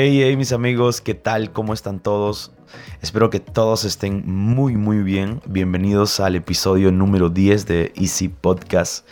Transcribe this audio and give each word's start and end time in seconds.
Hey, 0.00 0.22
hey, 0.22 0.36
mis 0.36 0.52
amigos, 0.52 1.00
¿qué 1.00 1.14
tal? 1.14 1.50
¿Cómo 1.50 1.74
están 1.74 1.98
todos? 1.98 2.52
Espero 3.02 3.30
que 3.30 3.40
todos 3.40 3.84
estén 3.84 4.22
muy, 4.26 4.76
muy 4.76 4.98
bien. 5.02 5.40
Bienvenidos 5.44 6.20
al 6.20 6.36
episodio 6.36 6.92
número 6.92 7.30
10 7.30 7.66
de 7.66 7.92
Easy 7.96 8.28
Podcast. 8.28 9.04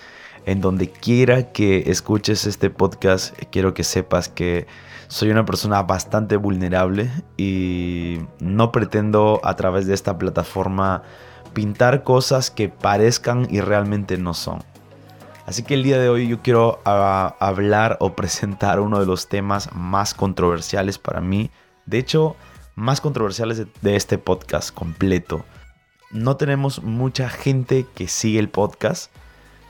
En 0.44 0.60
donde 0.60 0.88
quiera 0.88 1.50
que 1.50 1.90
escuches 1.90 2.46
este 2.46 2.70
podcast, 2.70 3.36
quiero 3.50 3.74
que 3.74 3.82
sepas 3.82 4.28
que 4.28 4.68
soy 5.08 5.30
una 5.30 5.44
persona 5.44 5.82
bastante 5.82 6.36
vulnerable 6.36 7.10
y 7.36 8.18
no 8.38 8.70
pretendo 8.70 9.40
a 9.42 9.56
través 9.56 9.88
de 9.88 9.94
esta 9.94 10.16
plataforma 10.18 11.02
pintar 11.52 12.04
cosas 12.04 12.52
que 12.52 12.68
parezcan 12.68 13.48
y 13.50 13.60
realmente 13.60 14.18
no 14.18 14.34
son. 14.34 14.62
Así 15.46 15.62
que 15.62 15.74
el 15.74 15.84
día 15.84 16.00
de 16.00 16.08
hoy 16.08 16.26
yo 16.26 16.42
quiero 16.42 16.80
ah, 16.84 17.36
hablar 17.38 17.98
o 18.00 18.16
presentar 18.16 18.80
uno 18.80 18.98
de 18.98 19.06
los 19.06 19.28
temas 19.28 19.72
más 19.72 20.12
controversiales 20.12 20.98
para 20.98 21.20
mí. 21.20 21.52
De 21.86 21.98
hecho, 21.98 22.34
más 22.74 23.00
controversiales 23.00 23.64
de, 23.80 23.96
este 23.96 24.18
podcast 24.18 24.74
completo. 24.74 25.44
No 26.10 26.36
tenemos 26.36 26.82
mucha 26.82 27.28
gente 27.28 27.86
que 27.94 28.08
sigue 28.08 28.40
el 28.40 28.48
podcast, 28.48 29.12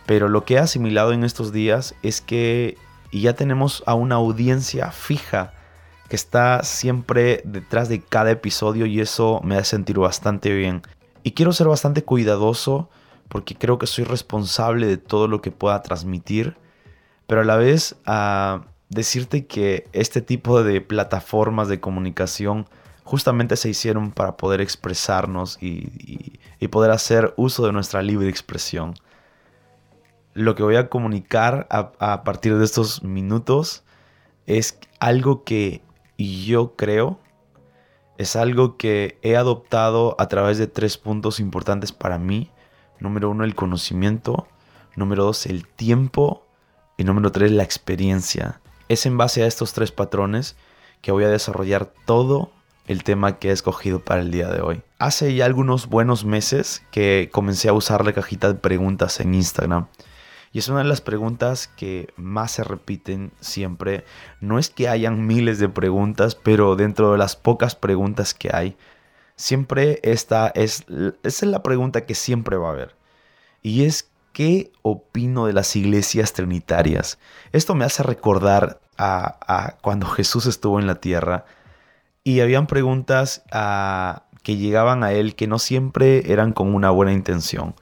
pero 0.07 0.31
lo 0.31 0.47
que 0.47 0.55
he 0.55 0.59
asimilado 0.59 1.13
en 1.13 1.25
estos 1.25 1.53
días 1.53 1.95
es 2.03 2.23
que 2.23 2.79
ya 3.13 3.35
tenemos 3.35 3.83
a 3.85 3.93
una 3.93 4.15
audiencia 4.15 4.91
fija 4.93 5.53
que 6.09 6.17
está 6.17 6.63
siempre 6.63 7.43
detrás 7.45 7.91
de 7.91 8.01
cada 8.01 8.31
episodio 8.31 8.87
y 8.87 9.01
eso 9.01 9.43
me 9.45 9.57
hace 9.57 9.73
sentir 9.73 9.99
bastante 9.99 10.55
bien. 10.55 10.81
Y 11.23 11.33
quiero 11.33 11.53
ser 11.53 11.69
bastante 11.69 12.03
cuidadoso 12.03 12.89
porque 13.29 13.55
creo 13.55 13.79
que 13.79 13.87
soy 13.87 14.05
responsable 14.05 14.87
de 14.87 14.97
todo 14.97 15.29
lo 15.29 15.41
que 15.41 15.51
pueda 15.51 15.83
transmitir, 15.83 16.57
pero 17.27 17.41
a 17.41 17.45
la 17.45 17.57
vez 17.57 17.97
a 18.07 18.67
decirte 18.89 19.47
que 19.47 19.89
este 19.93 20.23
tipo 20.23 20.63
de 20.63 20.81
plataformas 20.81 21.69
de 21.69 21.81
comunicación 21.81 22.69
justamente 23.05 23.57
se 23.57 23.69
hicieron 23.69 24.13
para 24.13 24.37
poder 24.37 24.61
expresarnos 24.61 25.59
y, 25.61 26.39
poder 26.71 26.91
hacer 26.91 27.33
uso 27.37 27.65
de 27.65 27.73
nuestra 27.73 28.03
libre 28.03 28.29
expresión. 28.29 28.95
Lo 30.35 30.57
que 30.57 30.65
voy 30.65 30.75
a 30.75 30.89
comunicar 30.89 31.69
a, 31.71 31.93
a 32.01 32.25
partir 32.25 32.59
de 32.59 32.65
estos 32.65 33.05
minutos 33.05 33.85
es 34.47 34.79
algo 34.99 35.45
que 35.45 35.81
yo 36.19 36.75
creo 36.75 37.21
es 38.19 38.37
algo 38.37 38.77
que 38.77 39.19
he 39.23 39.37
adoptado 39.37 40.17
a 40.19 40.29
través 40.29 40.59
de 40.59 40.67
tres 40.67 40.97
puntos 40.97 41.39
importantes 41.41 41.93
para 41.93 42.19
mí 42.19 42.51
Número 42.99 43.31
uno, 43.31 43.45
el 43.45 43.55
conocimiento. 43.55 44.49
Número 44.95 45.25
dos, 45.25 45.47
el 45.47 45.67
tiempo. 45.67 46.47
Y 46.97 47.05
número 47.05 47.33
tres, 47.33 47.51
la 47.53 47.63
experiencia. 47.63 48.61
Es 48.89 49.07
en 49.07 49.19
base 49.19 49.43
a 49.43 49.47
estos 49.47 49.73
tres 49.73 49.93
patrones 49.93 50.57
que 51.03 51.13
voy 51.13 51.25
a 51.25 51.29
desarrollar 51.29 51.93
todo 52.05 52.51
el 52.87 53.03
tema 53.03 53.39
que 53.39 53.49
he 53.49 53.53
escogido 53.53 54.05
para 54.05 54.21
el 54.21 54.31
día 54.31 54.49
de 54.49 54.61
hoy. 54.61 54.83
Hace 54.99 55.35
ya 55.35 55.45
algunos 55.45 55.89
buenos 55.89 56.25
meses 56.25 56.85
que 56.91 57.29
comencé 57.33 57.69
a 57.69 57.73
usar 57.73 58.05
la 58.05 58.13
cajita 58.13 58.49
de 58.49 58.55
preguntas 58.55 59.21
en 59.21 59.35
Instagram. 59.35 59.89
Y 60.53 60.61
es 60.61 60.69
una 60.69 60.79
de 60.79 60.85
las 60.85 61.01
preguntas 61.01 61.69
que 61.69 62.09
más 62.17 62.53
se 62.53 62.65
repiten 62.65 63.33
siempre. 63.41 64.05
No 64.41 64.59
es 64.59 64.71
que 64.71 64.89
hayan 64.89 65.27
miles 65.27 65.59
de 65.59 65.69
preguntas, 65.69 66.35
pero 66.35 66.77
dentro 66.77 67.13
de 67.13 67.19
las 67.19 67.37
pocas 67.37 67.75
preguntas 67.75 68.33
que 68.33 68.51
hay, 68.55 68.77
siempre 69.37 70.01
esta 70.03 70.49
es, 70.55 70.85
es 71.23 71.43
la 71.43 71.63
pregunta 71.63 72.07
que 72.07 72.15
siempre 72.15 72.57
va 72.57 72.69
a 72.69 72.73
haber. 72.73 72.97
Y 73.63 73.85
es, 73.85 74.11
¿qué 74.33 74.73
opino 74.83 75.47
de 75.47 75.53
las 75.53 75.77
iglesias 75.77 76.33
trinitarias? 76.33 77.19
Esto 77.53 77.75
me 77.75 77.85
hace 77.85 78.03
recordar 78.03 78.81
a, 78.99 79.77
cuando 79.83 80.07
Jesús 80.07 80.47
estuvo 80.47 80.81
en 80.81 80.87
la 80.87 80.97
tierra 80.97 81.45
y 82.25 82.41
habían 82.41 82.67
preguntas 82.67 83.45
que 84.43 84.57
llegaban 84.57 85.05
a 85.05 85.13
él 85.13 85.35
que 85.35 85.47
no 85.47 85.59
siempre 85.59 86.33
eran 86.33 86.53
con 86.53 86.75
una 86.75 86.91
buena 86.91 87.13
intención, 87.13 87.75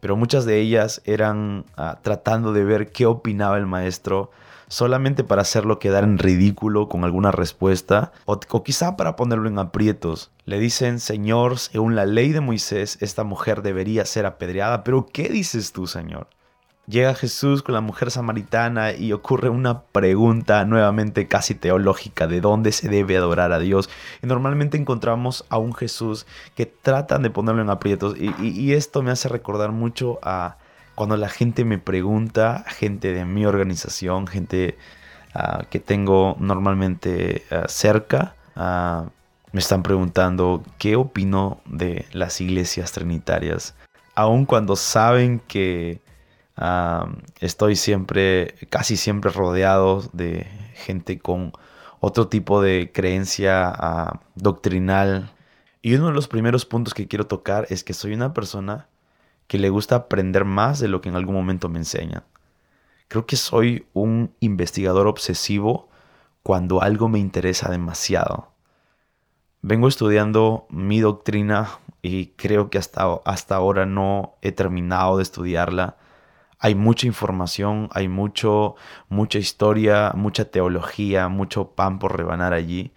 pero 0.00 0.16
muchas 0.16 0.44
de 0.44 0.58
ellas 0.58 1.02
eran 1.04 1.64
ah, 1.76 1.98
tratando 2.02 2.52
de 2.52 2.64
ver 2.64 2.92
qué 2.92 3.06
opinaba 3.06 3.56
el 3.58 3.66
maestro 3.66 4.30
solamente 4.68 5.24
para 5.24 5.42
hacerlo 5.42 5.78
quedar 5.78 6.04
en 6.04 6.18
ridículo 6.18 6.88
con 6.88 7.04
alguna 7.04 7.30
respuesta 7.32 8.12
o, 8.26 8.38
quizá 8.38 8.96
para 8.96 9.16
ponerlo 9.16 9.48
en 9.48 9.58
aprietos. 9.58 10.30
Le 10.44 10.58
dicen, 10.58 11.00
Señor, 11.00 11.58
según 11.58 11.96
la 11.96 12.06
ley 12.06 12.32
de 12.32 12.40
Moisés, 12.40 12.98
esta 13.00 13.24
mujer 13.24 13.62
debería 13.62 14.04
ser 14.04 14.26
apedreada, 14.26 14.84
pero 14.84 15.06
¿qué 15.12 15.28
dices 15.28 15.72
tú, 15.72 15.86
Señor? 15.86 16.28
Llega 16.86 17.14
Jesús 17.14 17.62
con 17.62 17.74
la 17.74 17.82
mujer 17.82 18.10
samaritana 18.10 18.94
y 18.94 19.12
ocurre 19.12 19.50
una 19.50 19.82
pregunta 19.82 20.64
nuevamente 20.64 21.28
casi 21.28 21.54
teológica 21.54 22.26
de 22.26 22.40
dónde 22.40 22.72
se 22.72 22.88
debe 22.88 23.18
adorar 23.18 23.52
a 23.52 23.58
Dios. 23.58 23.90
Y 24.22 24.26
normalmente 24.26 24.78
encontramos 24.78 25.44
a 25.50 25.58
un 25.58 25.74
Jesús 25.74 26.26
que 26.54 26.64
tratan 26.64 27.22
de 27.22 27.28
ponerlo 27.28 27.60
en 27.60 27.68
aprietos 27.68 28.16
y 28.16 28.72
esto 28.72 29.02
me 29.02 29.10
hace 29.10 29.28
recordar 29.28 29.70
mucho 29.70 30.18
a, 30.22 30.56
cuando 30.98 31.16
la 31.16 31.28
gente 31.28 31.64
me 31.64 31.78
pregunta, 31.78 32.64
gente 32.66 33.12
de 33.12 33.24
mi 33.24 33.46
organización, 33.46 34.26
gente 34.26 34.76
ah, 35.32 35.64
que 35.70 35.78
tengo 35.78 36.36
normalmente 36.40 37.44
ah, 37.52 37.66
cerca, 37.68 38.34
ah, 38.56 39.04
me 39.52 39.60
están 39.60 39.84
preguntando 39.84 40.64
qué 40.76 40.96
opino 40.96 41.60
de 41.66 42.04
las 42.10 42.40
iglesias 42.40 42.90
trinitarias, 42.90 43.76
aun 44.16 44.44
cuando 44.44 44.74
saben 44.74 45.38
que 45.38 46.00
estoy 47.38 47.76
siempre, 47.76 48.56
casi 48.68 48.96
siempre 48.96 49.30
rodeado 49.30 50.02
de 50.12 50.48
gente 50.74 51.20
con 51.20 51.52
otro 52.00 52.26
tipo 52.26 52.60
de 52.60 52.90
creencia 52.92 54.18
doctrinal. 54.34 55.30
Y 55.80 55.94
uno 55.94 56.08
de 56.08 56.14
los 56.14 56.26
primeros 56.26 56.66
puntos 56.66 56.92
que 56.92 57.06
quiero 57.06 57.28
tocar 57.28 57.68
es 57.70 57.84
que 57.84 57.94
soy 57.94 58.14
una 58.14 58.34
persona 58.34 58.88
que 59.48 59.58
le 59.58 59.70
gusta 59.70 59.96
aprender 59.96 60.44
más 60.44 60.78
de 60.78 60.88
lo 60.88 61.00
que 61.00 61.08
en 61.08 61.16
algún 61.16 61.34
momento 61.34 61.68
me 61.68 61.78
enseña. 61.78 62.22
Creo 63.08 63.26
que 63.26 63.36
soy 63.36 63.86
un 63.94 64.34
investigador 64.38 65.06
obsesivo 65.06 65.88
cuando 66.42 66.82
algo 66.82 67.08
me 67.08 67.18
interesa 67.18 67.70
demasiado. 67.70 68.52
Vengo 69.62 69.88
estudiando 69.88 70.66
mi 70.68 71.00
doctrina 71.00 71.70
y 72.02 72.26
creo 72.36 72.70
que 72.70 72.78
hasta, 72.78 73.06
hasta 73.24 73.56
ahora 73.56 73.86
no 73.86 74.34
he 74.42 74.52
terminado 74.52 75.16
de 75.16 75.22
estudiarla. 75.22 75.96
Hay 76.58 76.74
mucha 76.74 77.06
información, 77.06 77.88
hay 77.92 78.08
mucho, 78.08 78.76
mucha 79.08 79.38
historia, 79.38 80.12
mucha 80.14 80.44
teología, 80.44 81.28
mucho 81.28 81.70
pan 81.70 81.98
por 81.98 82.16
rebanar 82.16 82.52
allí. 82.52 82.92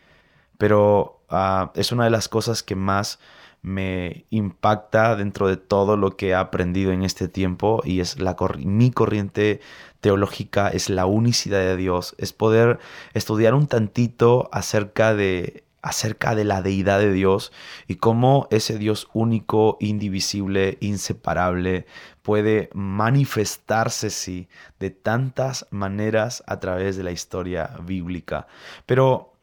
Pero 0.58 1.22
ah, 1.30 1.72
es 1.76 1.94
una 1.94 2.04
de 2.04 2.10
las 2.10 2.28
cosas 2.28 2.62
que 2.62 2.76
más 2.76 3.20
me 3.62 4.26
impacta 4.30 5.16
dentro 5.16 5.48
de 5.48 5.58
todo 5.58 5.98
lo 5.98 6.18
que 6.18 6.30
he 6.30 6.36
aprendido 6.36 6.92
en 6.92 7.04
este 7.04 7.28
tiempo 7.28 7.82
y 7.86 8.00
es 8.00 8.20
la 8.20 8.36
mi 8.58 8.92
corriente 8.92 9.62
teológica 10.00 10.70
es 10.70 10.90
la 10.90 11.06
unicidad 11.06 11.60
de 11.60 11.78
Dios, 11.78 12.16
es 12.18 12.34
poder 12.34 12.80
estudiar 13.14 13.54
un 13.54 13.68
tantito 13.68 14.50
acerca 14.52 15.14
de 15.14 15.64
acerca 15.84 16.36
de 16.36 16.44
la 16.44 16.62
deidad 16.62 17.00
de 17.00 17.12
Dios 17.12 17.52
y 17.88 17.96
cómo 17.96 18.48
ese 18.52 18.78
Dios 18.78 19.08
único, 19.14 19.78
indivisible, 19.80 20.78
inseparable 20.80 21.88
puede 22.22 22.70
manifestarse 22.74 24.12
sí 24.12 24.48
de 24.80 24.92
tantas 24.92 25.66
maneras 25.72 26.44
a 26.46 26.60
través 26.60 26.98
de 26.98 27.04
la 27.04 27.12
historia 27.12 27.76
bíblica. 27.84 28.48
Pero 28.86 29.34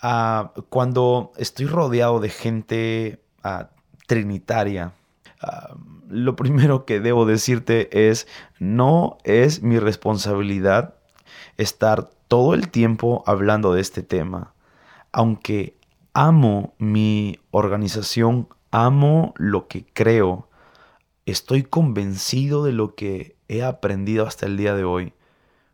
ah, 0.00 0.52
cuando 0.68 1.32
estoy 1.36 1.66
rodeado 1.66 2.18
de 2.18 2.30
gente 2.30 3.20
trinitaria. 4.06 4.92
Ah, 5.40 5.76
lo 6.08 6.36
primero 6.36 6.84
que 6.84 7.00
debo 7.00 7.26
decirte 7.26 8.08
es, 8.08 8.26
no 8.58 9.18
es 9.24 9.62
mi 9.62 9.78
responsabilidad 9.78 10.94
estar 11.56 12.10
todo 12.28 12.54
el 12.54 12.70
tiempo 12.70 13.22
hablando 13.26 13.72
de 13.72 13.80
este 13.80 14.02
tema. 14.02 14.54
Aunque 15.12 15.76
amo 16.12 16.74
mi 16.78 17.38
organización, 17.50 18.48
amo 18.70 19.34
lo 19.36 19.68
que 19.68 19.86
creo, 19.92 20.48
estoy 21.26 21.62
convencido 21.62 22.64
de 22.64 22.72
lo 22.72 22.94
que 22.94 23.36
he 23.48 23.62
aprendido 23.62 24.26
hasta 24.26 24.46
el 24.46 24.56
día 24.56 24.74
de 24.74 24.84
hoy. 24.84 25.12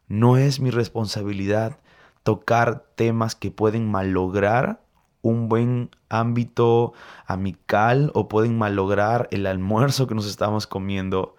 No 0.09 0.37
es 0.37 0.61
mi 0.61 0.71
responsabilidad 0.71 1.79
tocar 2.23 2.85
temas 2.95 3.35
que 3.35 3.51
pueden 3.51 3.91
malograr 3.91 4.84
un 5.25 5.49
buen 5.49 5.91
ámbito 6.11 6.93
amical 7.27 8.13
o 8.15 8.29
pueden 8.29 8.57
malograr 8.59 9.27
el 9.33 9.47
almuerzo 9.47 10.07
que 10.07 10.15
nos 10.15 10.27
estamos 10.27 10.67
comiendo. 10.67 11.35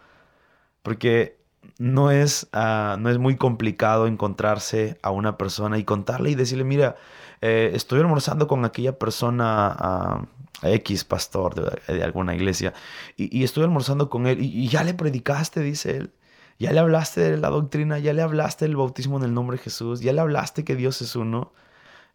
Porque 0.82 1.38
no 1.78 2.12
es, 2.12 2.48
ah, 2.52 2.98
no 3.00 3.10
es 3.10 3.20
muy 3.20 3.38
complicado 3.38 4.08
encontrarse 4.08 4.98
a 5.04 5.12
una 5.12 5.38
persona 5.38 5.78
y 5.78 5.84
contarle 5.84 6.32
y 6.32 6.36
decirle, 6.36 6.64
mira, 6.64 6.96
eh, 7.42 7.72
estoy 7.74 8.00
almorzando 8.00 8.48
con 8.48 8.66
aquella 8.66 8.98
persona 8.98 10.26
uh, 10.64 10.68
X 10.68 11.04
pastor 11.04 11.54
de, 11.88 12.04
alguna 12.04 12.34
iglesia 12.34 12.74
y, 13.18 13.44
estoy 13.44 13.64
almorzando 13.64 14.10
con 14.10 14.26
él 14.26 14.42
y, 14.42 14.68
ya 14.68 14.84
le 14.84 14.94
predicaste, 14.96 15.62
dice 15.62 15.98
él. 15.98 16.14
Ya 16.58 16.72
le 16.72 16.80
hablaste 16.80 17.20
de 17.20 17.38
la 17.38 17.50
doctrina, 17.50 18.00
ya 18.00 18.14
le 18.14 18.22
hablaste 18.22 18.66
del 18.66 18.78
bautismo 18.78 19.18
en 19.18 19.26
el 19.26 19.34
nombre 19.34 19.58
de 19.58 19.64
Jesús, 19.64 20.00
ya 20.00 20.14
le 20.14 20.22
hablaste 20.22 20.64
que 20.64 20.76
Dios 20.76 21.02
es 21.02 21.16
uno. 21.16 21.52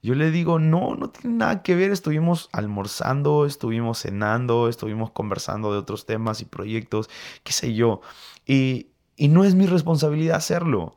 Yo 0.03 0.15
le 0.15 0.31
digo, 0.31 0.59
no, 0.59 0.95
no 0.95 1.11
tiene 1.11 1.37
nada 1.37 1.63
que 1.63 1.75
ver. 1.75 1.91
Estuvimos 1.91 2.49
almorzando, 2.53 3.45
estuvimos 3.45 4.01
cenando, 4.01 4.69
estuvimos 4.69 5.11
conversando 5.11 5.73
de 5.73 5.79
otros 5.79 6.07
temas 6.07 6.41
y 6.41 6.47
proyectos, 6.47 7.11
qué 7.45 7.53
sé 7.53 7.75
yo. 7.75 8.01
Y, 8.47 8.87
no 9.19 9.45
es 9.45 9.55
mi 9.55 9.67
responsabilidad 9.67 10.37
hacerlo. 10.37 10.97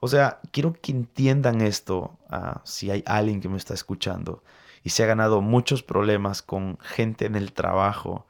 O 0.00 0.08
sea, 0.08 0.40
quiero 0.50 0.72
que 0.72 0.90
entiendan 0.90 1.60
esto, 1.60 2.18
ah, 2.28 2.62
si 2.64 2.90
hay 2.90 3.04
alguien 3.06 3.40
que 3.40 3.48
me 3.48 3.58
está 3.58 3.74
escuchando 3.74 4.42
y 4.82 4.90
se 4.90 5.04
ha 5.04 5.06
ganado 5.06 5.40
muchos 5.40 5.82
problemas 5.82 6.42
con 6.42 6.78
gente 6.80 7.26
en 7.26 7.36
el 7.36 7.52
trabajo, 7.52 8.26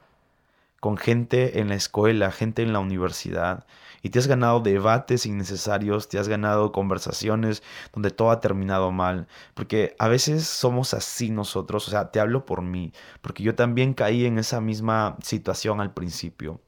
con 0.81 0.97
gente 0.97 1.61
en 1.61 1.69
la 1.69 1.77
escuela, 1.77 2.33
gente 2.33 2.63
en 2.63 2.73
la 2.73 2.81
universidad, 2.81 3.67
y 4.03 4.11
te 4.11 4.19
has 4.19 4.27
ganado 4.27 4.61
debates 4.61 5.27
innecesarios, 5.27 6.09
te 6.09 6.19
has 6.19 6.29
ganado 6.29 6.73
conversaciones 6.73 7.63
donde 7.93 8.11
todo 8.11 8.31
ha 8.31 8.41
terminado 8.41 8.91
mal, 8.93 9.29
porque 9.55 9.95
a 9.99 10.09
veces 10.09 10.47
somos 10.47 10.95
así 10.95 11.31
nosotros, 11.31 11.89
o 11.89 11.91
sea, 11.91 12.11
te 12.11 12.21
hablo 12.21 12.47
por 12.47 12.63
mí, 12.63 12.93
porque 13.21 13.43
yo 13.43 13.55
también 13.55 13.95
caí 13.95 14.27
en 14.27 14.39
esa 14.39 14.61
misma 14.61 15.17
situación 15.23 15.81
al 15.81 15.93
principio. 15.95 16.61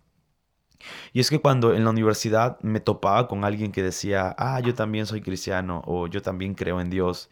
Y 1.13 1.21
es 1.21 1.31
que 1.31 1.41
cuando 1.41 1.75
en 1.75 1.85
la 1.85 1.91
universidad 1.91 2.59
me 2.63 2.81
topaba 2.81 3.29
con 3.29 3.45
alguien 3.45 3.73
que 3.73 3.83
decía, 3.83 4.35
ah, 4.39 4.61
yo 4.61 4.75
también 4.75 5.07
soy 5.07 5.21
cristiano 5.23 5.83
o 5.87 6.07
yo 6.09 6.23
también 6.23 6.55
creo 6.55 6.81
en 6.81 6.91
Dios, 6.91 7.31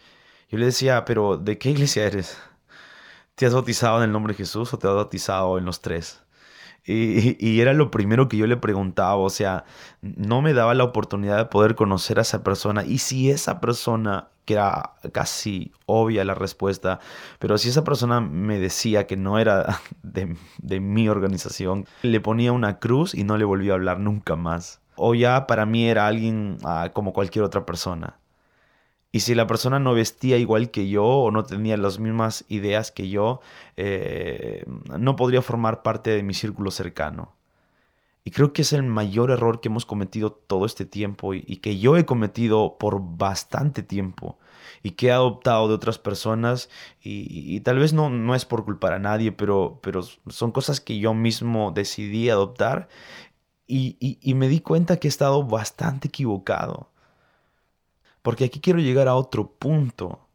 yo 0.48 0.58
le 0.58 0.66
decía, 0.66 1.04
pero 1.04 1.36
¿de 1.36 1.58
qué 1.58 1.70
iglesia 1.70 2.06
eres? 2.06 2.38
¿Te 3.34 3.46
has 3.46 3.54
bautizado 3.54 3.98
en 3.98 4.04
el 4.04 4.12
nombre 4.12 4.34
de 4.34 4.38
Jesús 4.38 4.72
o 4.74 4.78
te 4.78 4.86
has 4.88 4.94
bautizado 4.94 5.58
en 5.58 5.64
los 5.64 5.80
tres? 5.80 6.22
Y, 6.84 7.60
era 7.60 7.72
lo 7.72 7.90
primero 7.90 8.28
que 8.28 8.36
yo 8.36 8.46
le 8.46 8.56
preguntaba, 8.56 9.16
o 9.16 9.30
sea, 9.30 9.64
no 10.00 10.42
me 10.42 10.54
daba 10.54 10.74
la 10.74 10.84
oportunidad 10.84 11.36
de 11.36 11.44
poder 11.44 11.74
conocer 11.74 12.18
a 12.18 12.22
esa 12.22 12.42
persona. 12.42 12.84
Y 12.84 12.98
si 12.98 13.30
esa 13.30 13.60
persona, 13.60 14.28
que 14.44 14.54
era 14.54 14.94
casi 15.12 15.72
obvia 15.86 16.24
la 16.24 16.34
respuesta, 16.34 17.00
pero 17.38 17.58
si 17.58 17.68
esa 17.68 17.84
persona 17.84 18.20
me 18.20 18.58
decía 18.58 19.06
que 19.06 19.16
no 19.16 19.38
era 19.38 19.80
de, 20.02 20.80
mi 20.80 21.08
organización, 21.08 21.86
le 22.02 22.20
ponía 22.20 22.52
una 22.52 22.78
cruz 22.78 23.14
y 23.14 23.24
no 23.24 23.36
le 23.36 23.44
volví 23.44 23.70
a 23.70 23.74
hablar 23.74 24.00
nunca 24.00 24.36
más. 24.36 24.80
O 24.96 25.14
ya 25.14 25.46
para 25.46 25.66
mí 25.66 25.88
era 25.88 26.06
alguien 26.06 26.58
ah, 26.64 26.90
como 26.92 27.12
cualquier 27.12 27.44
otra 27.44 27.64
persona. 27.64 28.19
Y 29.12 29.20
si 29.20 29.34
la 29.34 29.46
persona 29.46 29.80
no 29.80 29.92
vestía 29.92 30.38
igual 30.38 30.70
que 30.70 30.88
yo 30.88 31.04
o 31.04 31.30
no 31.30 31.44
tenía 31.44 31.76
las 31.76 31.98
mismas 31.98 32.44
ideas 32.48 32.92
que 32.92 33.08
yo, 33.08 33.40
eh, 33.76 34.64
no 34.98 35.16
podría 35.16 35.42
formar 35.42 35.82
parte 35.82 36.10
de 36.10 36.22
mi 36.22 36.34
círculo 36.34 36.70
cercano. 36.70 37.34
Y 38.22 38.30
creo 38.32 38.52
que 38.52 38.62
es 38.62 38.72
el 38.72 38.82
mayor 38.82 39.30
error 39.30 39.60
que 39.60 39.68
hemos 39.68 39.86
cometido 39.86 40.30
todo 40.32 40.66
este 40.66 40.84
tiempo 40.84 41.34
y, 41.34 41.56
que 41.56 41.78
yo 41.78 41.96
he 41.96 42.04
cometido 42.04 42.76
por 42.78 43.00
bastante 43.00 43.82
tiempo 43.82 44.38
y 44.82 44.92
que 44.92 45.08
he 45.08 45.12
adoptado 45.12 45.68
de 45.68 45.74
otras 45.74 45.98
personas 45.98 46.68
y, 47.02 47.58
tal 47.60 47.78
vez 47.78 47.92
no, 47.92 48.10
no 48.10 48.34
es 48.34 48.44
por 48.44 48.64
culpar 48.64 48.92
a 48.92 48.98
nadie, 48.98 49.32
pero, 49.32 49.80
pero 49.82 50.02
son 50.28 50.52
cosas 50.52 50.80
que 50.80 50.98
yo 50.98 51.14
mismo 51.14 51.72
decidí 51.72 52.28
adoptar 52.28 52.88
y, 53.66 53.96
y 54.00 54.34
me 54.34 54.48
di 54.48 54.60
cuenta 54.60 54.98
que 54.98 55.08
he 55.08 55.10
estado 55.10 55.44
bastante 55.44 56.08
equivocado. 56.08 56.89
Porque 58.22 58.44
aquí 58.44 58.60
quiero 58.60 58.80
llegar 58.80 59.08
a 59.08 59.14
otro 59.14 59.52
punto. 59.52 60.26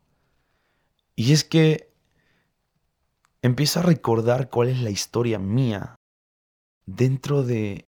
Y 1.15 1.33
es 1.33 1.43
que 1.43 1.91
empiezo 3.41 3.79
a 3.79 3.83
recordar 3.83 4.49
cuál 4.49 4.69
es 4.69 4.81
la 4.81 4.89
historia 4.89 5.39
mía 5.39 5.95
dentro 6.85 7.43
de 7.43 7.87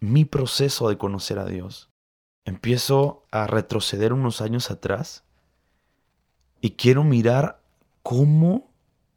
mi 0.00 0.24
proceso 0.24 0.88
de 0.88 0.98
conocer 0.98 1.38
a 1.38 1.46
Dios. 1.46 1.90
Empiezo 2.44 3.24
a 3.30 3.46
retroceder 3.46 4.12
unos 4.12 4.40
años 4.40 4.70
atrás 4.70 5.24
y 6.60 6.70
quiero 6.70 7.04
mirar 7.04 7.62
cómo 8.02 8.70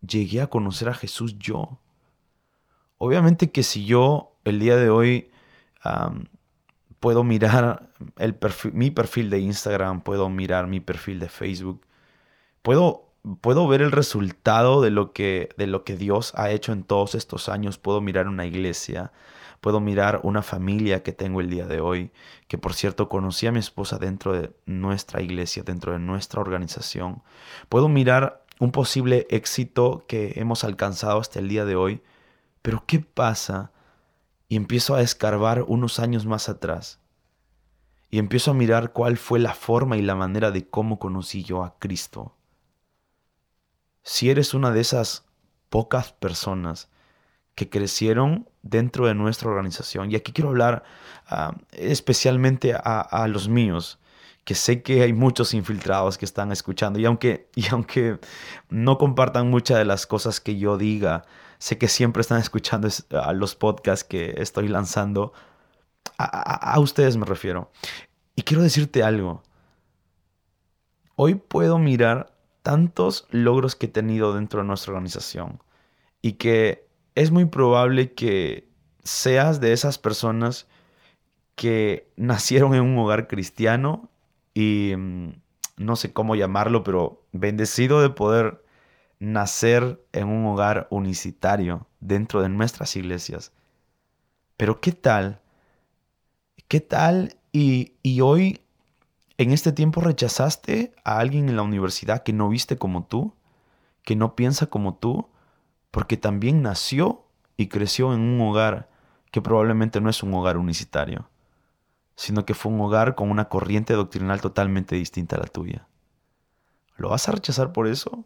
llegué 0.06 0.42
a 0.42 0.48
conocer 0.48 0.90
a 0.90 0.94
Jesús 0.94 1.38
yo. 1.40 1.80
Obviamente 2.98 3.52
que 3.52 3.64
si 3.64 3.86
yo 3.86 4.36
el 4.44 4.60
día 4.60 4.76
de 4.76 4.90
hoy 4.90 5.32
puedo 7.00 7.24
mirar 7.24 7.91
el 8.18 8.38
mi 8.74 8.92
perfil 8.92 9.30
de 9.30 9.40
Instagram, 9.40 10.02
puedo 10.02 10.30
mirar 10.30 10.68
mi 10.68 10.80
perfil 10.80 11.20
de 11.20 11.30
Facebook, 11.30 11.82
puedo, 12.62 13.10
puedo 13.42 13.68
ver 13.68 13.82
el 13.82 13.92
resultado 13.92 14.82
de 14.82 14.92
lo, 14.92 15.14
que, 15.14 15.50
de 15.58 15.68
lo 15.68 15.84
que 15.84 15.98
Dios 15.98 16.34
ha 16.36 16.52
hecho 16.52 16.74
en 16.74 16.84
todos 16.84 17.16
estos 17.16 17.50
años, 17.50 17.78
puedo 17.78 18.02
mirar 18.02 18.28
una 18.28 18.46
iglesia, 18.46 19.12
puedo 19.62 19.80
mirar 19.80 20.22
una 20.24 20.42
familia 20.42 21.04
que 21.04 21.12
tengo 21.12 21.42
el 21.42 21.50
día 21.50 21.68
de 21.68 21.82
hoy, 21.82 22.12
que 22.48 22.58
por 22.58 22.74
cierto 22.74 23.10
conocí 23.10 23.48
a 23.48 23.52
mi 23.52 23.60
esposa 23.60 23.98
dentro 23.98 24.34
de 24.34 24.52
nuestra 24.66 25.22
iglesia, 25.22 25.64
dentro 25.64 25.94
de 25.94 26.00
nuestra 26.00 26.42
organización, 26.42 27.22
puedo 27.70 27.90
mirar 27.90 28.46
un 28.60 28.72
posible 28.72 29.28
éxito 29.30 30.06
que 30.08 30.34
hemos 30.36 30.64
alcanzado 30.64 31.20
hasta 31.20 31.40
el 31.40 31.48
día 31.48 31.66
de 31.66 31.76
hoy, 31.76 32.02
pero 32.62 32.84
¿qué 32.86 33.00
pasa? 33.00 33.72
y 34.52 34.58
empiezo 34.58 34.96
a 34.96 35.02
escarbar 35.02 35.64
unos 35.66 35.98
años 36.00 36.26
más 36.26 36.50
atrás 36.50 37.01
y 38.12 38.20
empiezo 38.20 38.52
a 38.52 38.54
mirar 38.54 38.92
cuál 38.92 39.18
fue 39.18 39.40
la 39.40 39.54
forma 39.54 39.96
y 39.96 40.02
la 40.02 40.16
manera 40.16 40.52
de 40.52 40.68
cómo 40.68 41.00
conocí 41.00 41.44
yo 41.44 41.64
a 41.64 41.80
Cristo. 41.80 42.36
Si 44.04 44.30
eres 44.30 44.54
una 44.54 44.72
de 44.72 44.82
esas 44.82 45.26
pocas 45.70 46.12
personas 46.12 46.90
que 47.56 47.70
crecieron 47.70 48.50
dentro 48.64 49.08
de 49.08 49.16
nuestra 49.16 49.50
organización, 49.50 50.12
y 50.12 50.16
aquí 50.16 50.34
quiero 50.34 50.50
hablar 50.50 50.84
ah, 51.28 51.56
especialmente 51.72 52.74
a, 52.76 53.28
los 53.30 53.48
míos, 53.48 53.98
que 54.44 54.56
sé 54.56 54.82
que 54.84 55.04
hay 55.04 55.14
muchos 55.14 55.54
infiltrados 55.54 56.18
que 56.18 56.26
están 56.26 56.52
escuchando, 56.52 57.00
y 57.00 57.06
aunque, 57.06 57.50
y 57.56 57.70
aunque 57.70 58.20
no 58.70 58.98
compartan 58.98 59.50
muchas 59.50 59.78
de 59.78 59.86
las 59.86 60.06
cosas 60.06 60.42
que 60.42 60.58
yo 60.58 60.78
diga, 60.78 61.24
sé 61.60 61.78
que 61.78 61.88
siempre 61.88 62.20
están 62.20 62.42
escuchando 62.42 62.90
a 63.12 63.32
los 63.32 63.56
podcasts 63.56 64.04
que 64.04 64.34
estoy 64.38 64.68
lanzando. 64.68 65.32
A, 66.24 66.80
ustedes 66.80 67.18
me 67.18 67.26
refiero. 67.26 67.72
Y 68.36 68.44
quiero 68.44 68.64
decirte 68.64 69.04
algo. 69.04 69.44
Hoy 71.16 71.36
puedo 71.36 71.78
mirar 71.78 72.36
tantos 72.64 73.28
logros 73.32 73.76
que 73.76 73.88
he 73.88 73.90
tenido 73.90 74.34
dentro 74.34 74.62
de 74.62 74.68
nuestra 74.68 74.94
organización 74.94 75.62
y 76.22 76.34
que 76.34 76.88
es 77.16 77.32
muy 77.32 77.46
probable 77.46 78.14
que 78.14 78.70
seas 79.04 79.60
de 79.60 79.74
esas 79.74 79.98
personas 79.98 80.68
que 81.56 82.12
nacieron 82.16 82.74
en 82.74 82.82
un 82.82 82.98
hogar 82.98 83.28
cristiano 83.28 84.10
y 84.54 84.94
mm, 84.96 85.34
no 85.78 85.96
sé 85.96 86.14
cómo 86.14 86.36
llamarlo, 86.36 86.84
pero 86.84 87.26
bendecido 87.32 88.02
de 88.02 88.10
poder 88.10 88.64
nacer 89.20 90.04
en 90.14 90.28
un 90.28 90.46
hogar 90.46 90.88
unicitario 90.90 91.88
dentro 92.00 92.42
de 92.42 92.50
nuestras 92.50 92.96
iglesias. 92.96 93.52
Pero 94.58 94.80
¿qué 94.82 94.92
tal? 94.92 95.41
¿Qué 96.72 96.80
tal? 96.80 97.36
Y, 97.52 97.92
hoy, 98.22 98.62
en 99.38 99.52
este 99.52 99.74
tiempo, 99.74 100.00
rechazaste 100.00 100.96
a 101.04 101.20
alguien 101.20 101.50
en 101.50 101.58
la 101.58 101.64
universidad 101.64 102.24
que 102.24 102.32
no 102.32 102.48
viste 102.48 102.78
como 102.78 103.04
tú, 103.04 103.34
que 104.04 104.16
no 104.16 104.38
piensa 104.38 104.68
como 104.68 104.96
tú, 104.96 105.28
porque 105.92 106.16
también 106.16 106.62
nació 106.62 107.26
y 107.58 107.68
creció 107.68 108.14
en 108.14 108.22
un 108.22 108.40
hogar 108.40 108.90
que 109.32 109.42
probablemente 109.42 110.00
no 110.00 110.10
es 110.10 110.24
un 110.24 110.34
hogar 110.34 110.56
unicitario, 110.56 111.28
sino 112.16 112.46
que 112.46 112.54
fue 112.54 112.72
un 112.72 112.80
hogar 112.80 113.16
con 113.16 113.32
una 113.32 113.50
corriente 113.50 113.94
doctrinal 113.94 114.40
totalmente 114.40 114.96
distinta 114.96 115.36
a 115.36 115.40
la 115.40 115.48
tuya. 115.48 115.90
¿Lo 116.96 117.10
vas 117.10 117.28
a 117.28 117.34
rechazar 117.34 117.74
por 117.74 117.86
eso? 117.86 118.24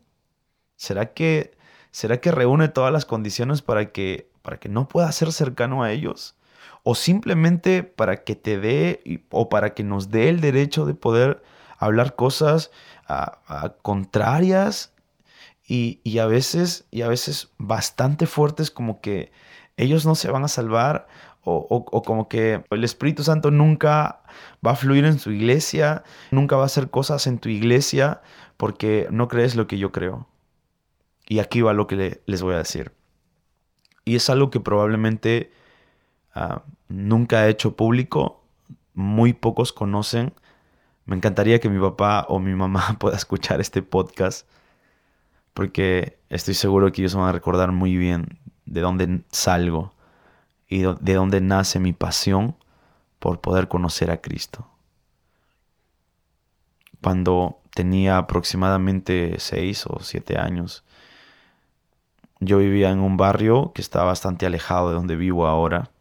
¿Será 0.75 1.13
que, 1.13 1.57
será 1.89 2.21
que 2.21 2.29
reúne 2.29 2.67
todas 2.67 2.93
las 2.93 3.05
condiciones 3.05 3.63
para 3.63 3.91
que, 3.91 4.29
para 4.43 4.59
que 4.59 4.69
no 4.69 4.87
pueda 4.87 5.11
ser 5.11 5.31
cercano 5.31 5.81
a 5.81 5.91
ellos? 5.91 6.35
¿O 6.83 6.95
simplemente 6.95 7.83
para 7.83 8.23
que 8.23 8.35
te 8.35 8.59
dé 8.59 9.21
o 9.31 9.49
para 9.49 9.73
que 9.73 9.83
nos 9.83 10.11
dé 10.11 10.29
el 10.29 10.39
derecho 10.39 10.85
de 10.85 10.93
poder 10.93 11.41
hablar 11.77 12.15
cosas 12.15 12.71
contrarias 13.81 14.93
y, 15.67 15.99
y, 16.03 16.19
a 16.19 16.27
veces, 16.27 16.85
y 16.91 17.01
a 17.01 17.07
veces 17.07 17.49
bastante 17.57 18.27
fuertes 18.27 18.69
como 18.69 19.01
que 19.01 19.31
ellos 19.77 20.05
no 20.05 20.15
se 20.15 20.29
van 20.29 20.43
a 20.43 20.47
salvar 20.47 21.07
o, 21.45 21.67
o, 21.69 22.01
como 22.01 22.27
que 22.27 22.63
el 22.71 22.83
Espíritu 22.83 23.23
Santo 23.23 23.51
nunca 23.51 24.23
va 24.65 24.71
a 24.71 24.75
fluir 24.75 25.05
en 25.05 25.19
su 25.19 25.31
iglesia, 25.31 26.03
nunca 26.31 26.55
va 26.55 26.63
a 26.63 26.65
hacer 26.65 26.89
cosas 26.89 27.27
en 27.27 27.37
tu 27.37 27.49
iglesia 27.49 28.21
porque 28.57 29.07
no 29.11 29.27
crees 29.27 29.55
lo 29.55 29.67
que 29.67 29.77
yo 29.77 29.91
creo. 29.91 30.27
Y 31.27 31.39
aquí 31.39 31.61
va 31.61 31.73
lo 31.73 31.85
que 31.85 32.21
les 32.25 32.41
voy 32.41 32.55
a 32.55 32.59
decir. 32.59 32.93
Y 34.05 34.15
es 34.15 34.29
algo 34.29 34.49
que 34.49 34.59
probablemente 34.59 35.51
ah, 36.35 36.63
nunca 36.89 37.45
he 37.45 37.49
hecho 37.49 37.75
público, 37.75 38.43
muy 38.93 39.33
pocos 39.33 39.73
conocen. 39.73 40.33
Me 41.05 41.15
encantaría 41.15 41.59
que 41.59 41.69
mi 41.69 41.79
papá 41.79 42.25
o 42.29 42.39
mi 42.39 42.53
mamá 42.53 42.95
pueda 42.99 43.15
escuchar 43.15 43.61
este 43.61 43.81
podcast, 43.81 44.47
porque 45.53 46.19
estoy 46.29 46.53
seguro 46.53 46.91
que 46.91 47.01
ellos 47.01 47.15
van 47.15 47.29
a 47.29 47.31
recordar 47.31 47.71
muy 47.71 47.97
bien 47.97 48.39
de 48.65 48.81
dónde 48.81 49.23
salgo 49.31 49.93
y 50.67 50.81
de 50.81 51.13
dónde 51.13 51.41
nace 51.41 51.79
mi 51.79 51.93
pasión 51.93 52.55
por 53.19 53.41
poder 53.41 53.67
conocer 53.67 54.11
a 54.11 54.21
Cristo. 54.21 54.67
Cuando 57.01 57.61
tenía 57.75 58.17
aproximadamente 58.17 59.35
6 59.37 59.85
o 59.87 59.99
7 59.99 60.39
años. 60.39 60.83
Yo 62.39 62.57
vivía 62.57 62.89
en 62.89 62.99
un 62.99 63.17
barrio 63.17 63.73
que 63.73 63.81
está 63.81 64.03
bastante 64.03 64.45
alejado 64.45 64.89
de 64.89 64.95
donde 64.95 65.15
vivo 65.15 65.45
ahora. 65.45 65.91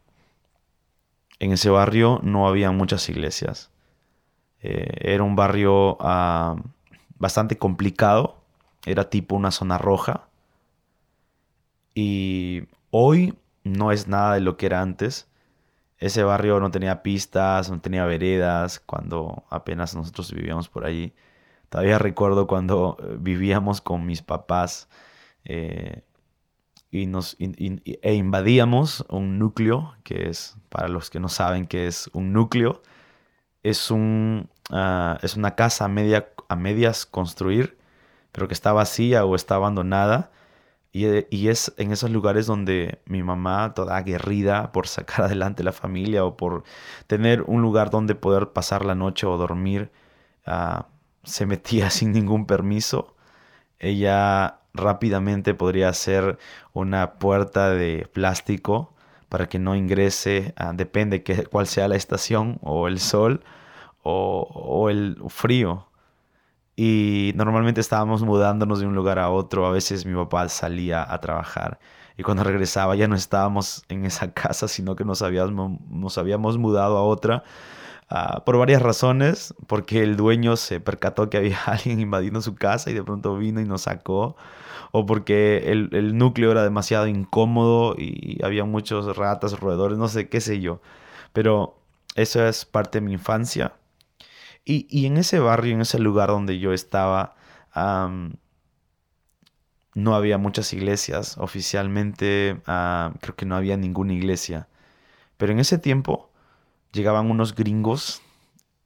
En 1.38 1.52
ese 1.52 1.70
barrio 1.70 2.20
no 2.22 2.48
había 2.48 2.70
muchas 2.70 3.08
iglesias. 3.08 3.70
Eh, 4.60 5.12
era 5.12 5.22
un 5.22 5.36
barrio 5.36 5.96
ah, 6.00 6.56
bastante 7.18 7.58
complicado. 7.58 8.42
Era 8.86 9.10
tipo 9.10 9.34
una 9.36 9.50
zona 9.50 9.78
roja. 9.78 10.28
Y 11.94 12.64
hoy 12.90 13.38
no 13.62 13.92
es 13.92 14.08
nada 14.08 14.34
de 14.34 14.40
lo 14.40 14.56
que 14.56 14.66
era 14.66 14.80
antes. 14.82 15.28
Ese 15.98 16.22
barrio 16.22 16.60
no 16.60 16.70
tenía 16.70 17.02
pistas, 17.02 17.70
no 17.70 17.80
tenía 17.80 18.04
veredas 18.04 18.80
cuando 18.80 19.44
apenas 19.50 19.94
nosotros 19.94 20.32
vivíamos 20.32 20.68
por 20.68 20.84
allí. 20.84 21.14
Todavía 21.68 21.98
recuerdo 21.98 22.46
cuando 22.46 22.96
eh, 23.00 23.16
vivíamos 23.18 23.80
con 23.80 24.06
mis 24.06 24.22
papás 24.22 24.88
eh, 25.44 26.02
y 26.94 27.06
nos 27.06 27.36
e 27.40 28.14
invadíamos 28.14 29.04
un 29.08 29.38
núcleo, 29.38 29.96
que 30.04 30.28
es, 30.28 30.56
para 30.68 30.86
los 30.88 31.10
que 31.10 31.18
no 31.18 31.28
saben 31.28 31.66
qué 31.66 31.88
es 31.88 32.08
un 32.12 32.32
núcleo, 32.32 32.82
es, 33.64 33.90
un, 33.90 34.48
ah, 34.70 35.18
es 35.22 35.36
una 35.36 35.56
casa 35.56 35.86
a, 35.86 35.88
media, 35.88 36.28
a 36.48 36.54
medias 36.54 37.04
construir, 37.06 37.76
pero 38.30 38.46
que 38.46 38.54
está 38.54 38.72
vacía 38.72 39.24
o 39.24 39.34
está 39.34 39.56
abandonada 39.56 40.30
eh, 40.92 41.26
y, 41.30 41.48
es 41.48 41.74
en 41.78 41.90
esos 41.90 42.10
lugares 42.10 42.46
donde 42.46 43.00
mi 43.06 43.24
mamá, 43.24 43.74
toda 43.74 43.96
aguerrida 43.96 44.70
por 44.72 44.86
sacar 44.86 45.24
adelante 45.26 45.64
la 45.64 45.72
familia 45.72 46.24
o 46.24 46.36
por 46.36 46.62
tener 47.08 47.42
un 47.42 47.62
lugar 47.62 47.90
donde 47.90 48.14
poder 48.14 48.52
pasar 48.52 48.84
la 48.84 48.94
noche 48.94 49.26
o 49.26 49.36
dormir, 49.36 49.90
ah, 50.46 50.86
se 51.24 51.46
metía 51.46 51.90
sin 51.90 52.12
ningún 52.12 52.46
permiso. 52.46 53.16
Ella 53.80 54.60
rápidamente 54.74 55.54
podría 55.54 55.88
hacer 55.88 56.38
una 56.72 57.14
puerta 57.14 57.70
de 57.70 58.08
plástico 58.12 58.92
para 59.28 59.48
que 59.48 59.58
no 59.58 59.74
ingrese, 59.74 60.54
depende 60.74 61.24
cuál 61.50 61.66
sea 61.66 61.88
la 61.88 61.96
estación 61.96 62.58
o 62.62 62.88
el 62.88 63.00
sol 63.00 63.42
o, 64.02 64.48
o 64.52 64.90
el 64.90 65.16
frío 65.28 65.88
y 66.76 67.32
normalmente 67.36 67.80
estábamos 67.80 68.22
mudándonos 68.22 68.80
de 68.80 68.86
un 68.86 68.94
lugar 68.94 69.18
a 69.18 69.30
otro. 69.30 69.66
A 69.66 69.70
veces 69.70 70.06
mi 70.06 70.14
papá 70.14 70.48
salía 70.48 71.04
a 71.08 71.20
trabajar 71.20 71.78
y 72.16 72.22
cuando 72.22 72.44
regresaba 72.44 72.96
ya 72.96 73.08
no 73.08 73.16
estábamos 73.16 73.84
en 73.88 74.04
esa 74.04 74.32
casa, 74.34 74.68
sino 74.68 74.96
que 74.96 75.04
nos 75.04 75.22
habíamos, 75.22 75.80
nos 75.88 76.18
habíamos 76.18 76.58
mudado 76.58 76.96
a 76.98 77.02
otra 77.02 77.44
ah, 78.08 78.42
por 78.44 78.58
varias 78.58 78.82
razones, 78.82 79.54
porque 79.66 80.02
el 80.02 80.16
dueño 80.16 80.56
se 80.56 80.80
percató 80.80 81.30
que 81.30 81.38
había 81.38 81.58
alguien 81.66 82.00
invadiendo 82.00 82.40
su 82.42 82.54
casa 82.54 82.90
y 82.90 82.94
de 82.94 83.04
pronto 83.04 83.36
vino 83.36 83.60
y 83.60 83.64
nos 83.64 83.82
sacó, 83.82 84.36
o 84.94 85.06
porque 85.06 85.72
el, 85.72 85.88
el 85.92 86.16
núcleo 86.16 86.52
era 86.52 86.62
demasiado 86.62 87.08
incómodo 87.08 87.96
y 87.98 88.38
había 88.44 88.64
muchos 88.64 89.16
ratas, 89.16 89.58
roedores, 89.58 89.98
no 89.98 90.06
sé 90.06 90.28
qué 90.28 90.40
sé 90.40 90.60
yo. 90.60 90.80
Pero 91.32 91.76
eso 92.14 92.46
es 92.46 92.64
parte 92.64 93.00
de 93.00 93.06
mi 93.06 93.12
infancia 93.14 93.74
y, 94.64 95.06
en 95.06 95.18
ese 95.18 95.38
barrio, 95.40 95.74
en 95.74 95.82
ese 95.82 95.98
lugar 95.98 96.30
donde 96.30 96.58
yo 96.58 96.72
estaba, 96.72 97.34
no 99.94 100.14
había 100.14 100.38
muchas 100.38 100.72
iglesias. 100.72 101.36
Oficialmente 101.38 102.60
creo 102.64 103.36
que 103.36 103.46
no 103.46 103.56
había 103.56 103.76
ninguna 103.76 104.14
iglesia. 104.14 104.68
Pero 105.36 105.52
en 105.52 105.58
ese 105.58 105.78
tiempo 105.78 106.30
llegaban 106.92 107.30
unos 107.30 107.54
gringos, 107.54 108.22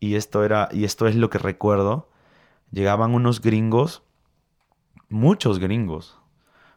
y 0.01 0.17
esto, 0.17 0.45
era, 0.45 0.69
y 0.73 0.85
esto 0.85 1.07
es 1.07 1.17
lo 1.17 1.31
que 1.31 1.39
recuerdo, 1.39 2.09
llegaban 2.73 3.15
unos 3.15 3.41
gringos, 3.41 4.03
muchos 5.09 5.59
gringos, 5.59 6.19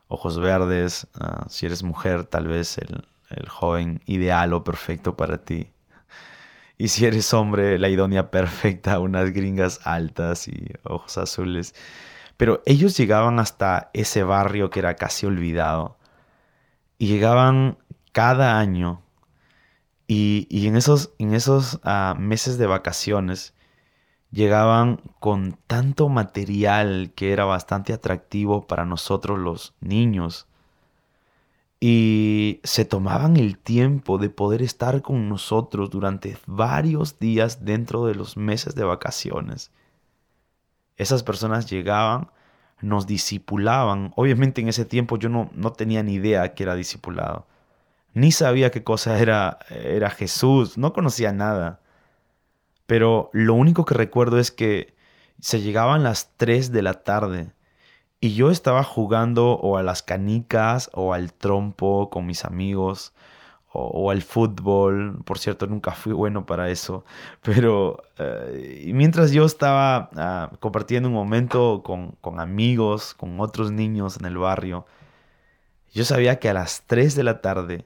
ojos 0.07 0.39
verdes, 0.39 1.07
ah, 1.19 1.45
si 1.49 1.65
eres 1.65 1.83
mujer 1.83 2.25
tal 2.25 2.47
vez 2.47 2.77
el, 2.77 3.05
el 3.29 3.49
joven 3.49 4.01
ideal 4.05 4.53
o 4.53 4.63
perfecto 4.63 5.15
para 5.15 5.43
ti. 5.43 5.71
Y 6.77 6.87
si 6.87 7.05
eres 7.05 7.33
hombre, 7.33 7.77
la 7.77 7.89
idónea 7.89 8.31
perfecta, 8.31 8.99
unas 8.99 9.31
gringas 9.31 9.81
altas 9.85 10.47
y 10.47 10.67
ojos 10.83 11.17
azules. 11.17 11.75
Pero 12.37 12.63
ellos 12.65 12.97
llegaban 12.97 13.39
hasta 13.39 13.91
ese 13.93 14.23
barrio 14.23 14.71
que 14.71 14.79
era 14.79 14.95
casi 14.95 15.27
olvidado. 15.27 15.99
Y 16.97 17.07
llegaban 17.07 17.77
cada 18.11 18.59
año. 18.59 19.03
Y, 20.07 20.67
en 20.67 20.75
esos, 20.75 21.13
en 21.19 21.33
esos 21.33 21.79
ah, 21.83 22.15
meses 22.17 22.57
de 22.57 22.65
vacaciones 22.67 23.53
llegaban 24.31 25.01
con 25.19 25.57
tanto 25.67 26.09
material 26.09 27.11
que 27.15 27.33
era 27.33 27.45
bastante 27.45 27.93
atractivo 27.93 28.65
para 28.67 28.85
nosotros 28.85 29.37
los 29.39 29.73
niños 29.81 30.47
y 31.83 32.61
se 32.63 32.85
tomaban 32.85 33.37
el 33.37 33.57
tiempo 33.57 34.19
de 34.19 34.29
poder 34.29 34.61
estar 34.61 35.01
con 35.01 35.27
nosotros 35.27 35.89
durante 35.89 36.37
varios 36.45 37.17
días 37.17 37.65
dentro 37.65 38.05
de 38.05 38.13
los 38.13 38.37
meses 38.37 38.75
de 38.75 38.83
vacaciones. 38.83 39.71
Esas 40.95 41.23
personas 41.23 41.67
llegaban, 41.67 42.29
nos 42.81 43.07
disipulaban. 43.07 44.13
Obviamente 44.15 44.61
en 44.61 44.67
ese 44.67 44.85
tiempo 44.85 45.17
yo 45.17 45.29
no, 45.29 45.49
no 45.55 45.73
tenía 45.73 46.03
ni 46.03 46.13
idea 46.13 46.53
que 46.53 46.61
era 46.63 46.75
discipulado. 46.75 47.47
Ni 48.13 48.31
sabía 48.31 48.69
qué 48.69 48.83
cosa 48.83 49.17
era, 49.19 49.57
era 49.69 50.11
Jesús, 50.11 50.77
no 50.77 50.93
conocía 50.93 51.31
nada. 51.31 51.79
Pero 52.91 53.29
lo 53.31 53.53
único 53.53 53.85
que 53.85 53.93
recuerdo 53.93 54.37
es 54.37 54.51
que 54.51 54.93
se 55.39 55.61
llegaban 55.61 56.03
las 56.03 56.33
3 56.35 56.73
de 56.73 56.81
la 56.81 56.95
tarde 57.03 57.53
y 58.19 58.33
yo 58.33 58.51
estaba 58.51 58.83
jugando 58.83 59.53
o 59.53 59.77
a 59.77 59.81
las 59.81 60.03
canicas 60.03 60.89
o 60.91 61.13
al 61.13 61.31
trompo 61.31 62.09
con 62.09 62.25
mis 62.25 62.43
amigos 62.43 63.13
o, 63.71 64.11
al 64.11 64.21
fútbol. 64.21 65.23
Por 65.23 65.39
cierto, 65.39 65.67
nunca 65.67 65.93
fui 65.93 66.11
bueno 66.11 66.45
para 66.45 66.69
eso. 66.69 67.05
Pero 67.43 68.03
eh, 68.17 68.91
mientras 68.93 69.31
yo 69.31 69.45
estaba 69.45 70.09
ah, 70.17 70.51
compartiendo 70.59 71.07
un 71.07 71.15
momento 71.15 71.83
con, 71.83 72.17
con 72.19 72.41
amigos, 72.41 73.13
con 73.13 73.39
otros 73.39 73.71
niños 73.71 74.17
en 74.19 74.25
el 74.25 74.37
barrio, 74.37 74.85
yo 75.93 76.03
sabía 76.03 76.39
que 76.39 76.49
a 76.49 76.53
las 76.53 76.83
3 76.87 77.15
de 77.15 77.23
la 77.23 77.39
tarde 77.39 77.85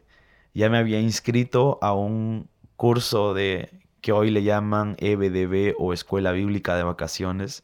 ya 0.56 0.68
me 0.72 0.80
había 0.80 1.00
inscrito 1.00 1.78
a 1.84 1.94
un 1.94 2.50
curso 2.76 3.36
de 3.36 3.85
que 4.06 4.12
hoy 4.12 4.30
le 4.30 4.44
llaman 4.44 4.96
EBDB 5.00 5.74
o 5.80 5.92
Escuela 5.92 6.32
Bíblica 6.32 6.76
de 6.76 6.84
Vacaciones, 6.84 7.64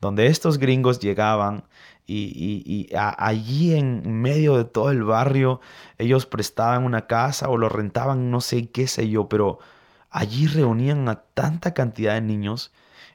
donde 0.00 0.26
estos 0.26 0.58
gringos 0.58 0.98
llegaban 0.98 1.62
y, 2.08 2.88
allí 2.96 3.76
en 3.76 4.20
medio 4.20 4.56
de 4.56 4.64
todo 4.64 4.90
el 4.90 5.04
barrio 5.04 5.60
ellos 5.98 6.26
prestaban 6.26 6.82
una 6.82 7.06
casa 7.06 7.48
o 7.50 7.56
lo 7.56 7.68
rentaban, 7.68 8.32
no 8.32 8.40
sé 8.40 8.68
qué 8.68 8.88
sé 8.88 9.08
yo, 9.08 9.28
pero 9.28 9.60
allí 10.10 10.48
reunían 10.48 11.08
a 11.08 11.22
tanta 11.22 11.72
cantidad 11.72 12.14
de 12.14 12.20
niños 12.20 12.72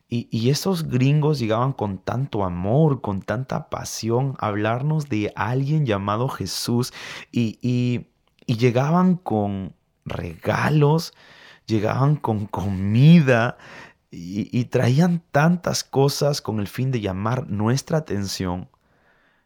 y, 0.07 0.29
y 0.31 0.53
gringos 0.87 1.39
llegaban 1.39 1.73
con 1.73 1.97
tanto 1.97 2.45
amor, 2.45 3.01
con 3.01 3.21
tanta 3.21 3.69
pasión 3.69 4.37
a 4.39 4.47
hablarnos 4.47 5.09
de 5.09 5.33
alguien 5.35 5.85
llamado 5.85 6.29
Jesús 6.29 6.93
y, 7.33 7.59
y 7.61 8.55
llegaban 8.55 9.17
con 9.17 9.73
regalos, 10.05 11.13
llegaban 11.71 12.15
con 12.15 12.45
comida, 12.45 13.57
y, 14.11 14.65
traían 14.65 15.23
tantas 15.31 15.85
cosas 15.85 16.41
con 16.41 16.59
el 16.59 16.67
fin 16.67 16.91
de 16.91 16.99
llamar 16.99 17.49
nuestra 17.49 17.99
atención. 17.99 18.69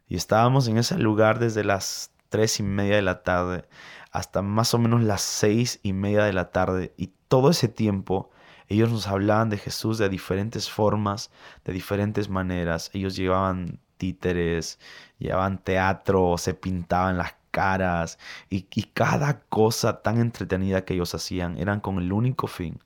Y 0.08 0.16
estábamos 0.16 0.66
en 0.68 0.76
ese 0.76 0.98
lugar 0.98 1.38
desde 1.38 1.62
las 1.62 2.10
tres 2.28 2.58
y 2.58 2.64
media 2.64 2.96
de 2.96 3.02
la 3.02 3.22
tarde 3.22 3.64
hasta 4.10 4.42
más 4.42 4.74
o 4.74 4.78
menos 4.78 5.02
las 5.02 5.20
seis 5.20 5.78
y 5.82 5.92
media 5.92 6.24
de 6.24 6.32
la 6.32 6.50
tarde. 6.50 6.92
Y 6.96 7.12
todo 7.28 7.50
ese 7.50 7.68
tiempo 7.68 8.30
ellos 8.68 8.90
nos 8.90 9.06
hablaban 9.06 9.50
de 9.50 9.58
Jesús 9.58 9.98
de 9.98 10.08
diferentes 10.08 10.70
formas, 10.70 11.30
de 11.64 11.72
diferentes 11.72 12.28
maneras. 12.28 12.90
Ellos 12.94 13.14
llevaban 13.14 13.78
títeres, 13.98 14.80
llevaban 15.18 15.58
teatro, 15.58 16.36
se 16.38 16.54
pintaban 16.54 17.18
las 17.18 17.35
caras 17.50 18.18
y, 18.50 18.62
cada 18.94 19.40
cosa 19.48 20.02
tan 20.02 20.18
entretenida 20.18 20.84
que 20.84 20.94
ellos 20.94 21.14
hacían 21.14 21.58
eran 21.58 21.80
con 21.80 21.98
el 21.98 22.12
único 22.12 22.46
fin 22.46 22.80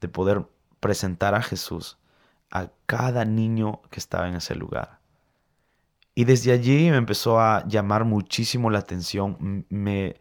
de 0.00 0.08
poder 0.08 0.46
presentar 0.80 1.34
a 1.34 1.42
Jesús 1.42 1.98
a 2.50 2.70
cada 2.86 3.24
niño 3.24 3.80
que 3.90 4.00
estaba 4.00 4.28
en 4.28 4.36
ese 4.36 4.54
lugar. 4.54 5.00
Y 6.14 6.24
desde 6.24 6.52
allí 6.52 6.90
me 6.90 6.96
empezó 6.96 7.40
a 7.40 7.66
llamar 7.66 8.04
muchísimo 8.04 8.70
la 8.70 8.80
atención. 8.80 9.64
Me, 9.68 10.16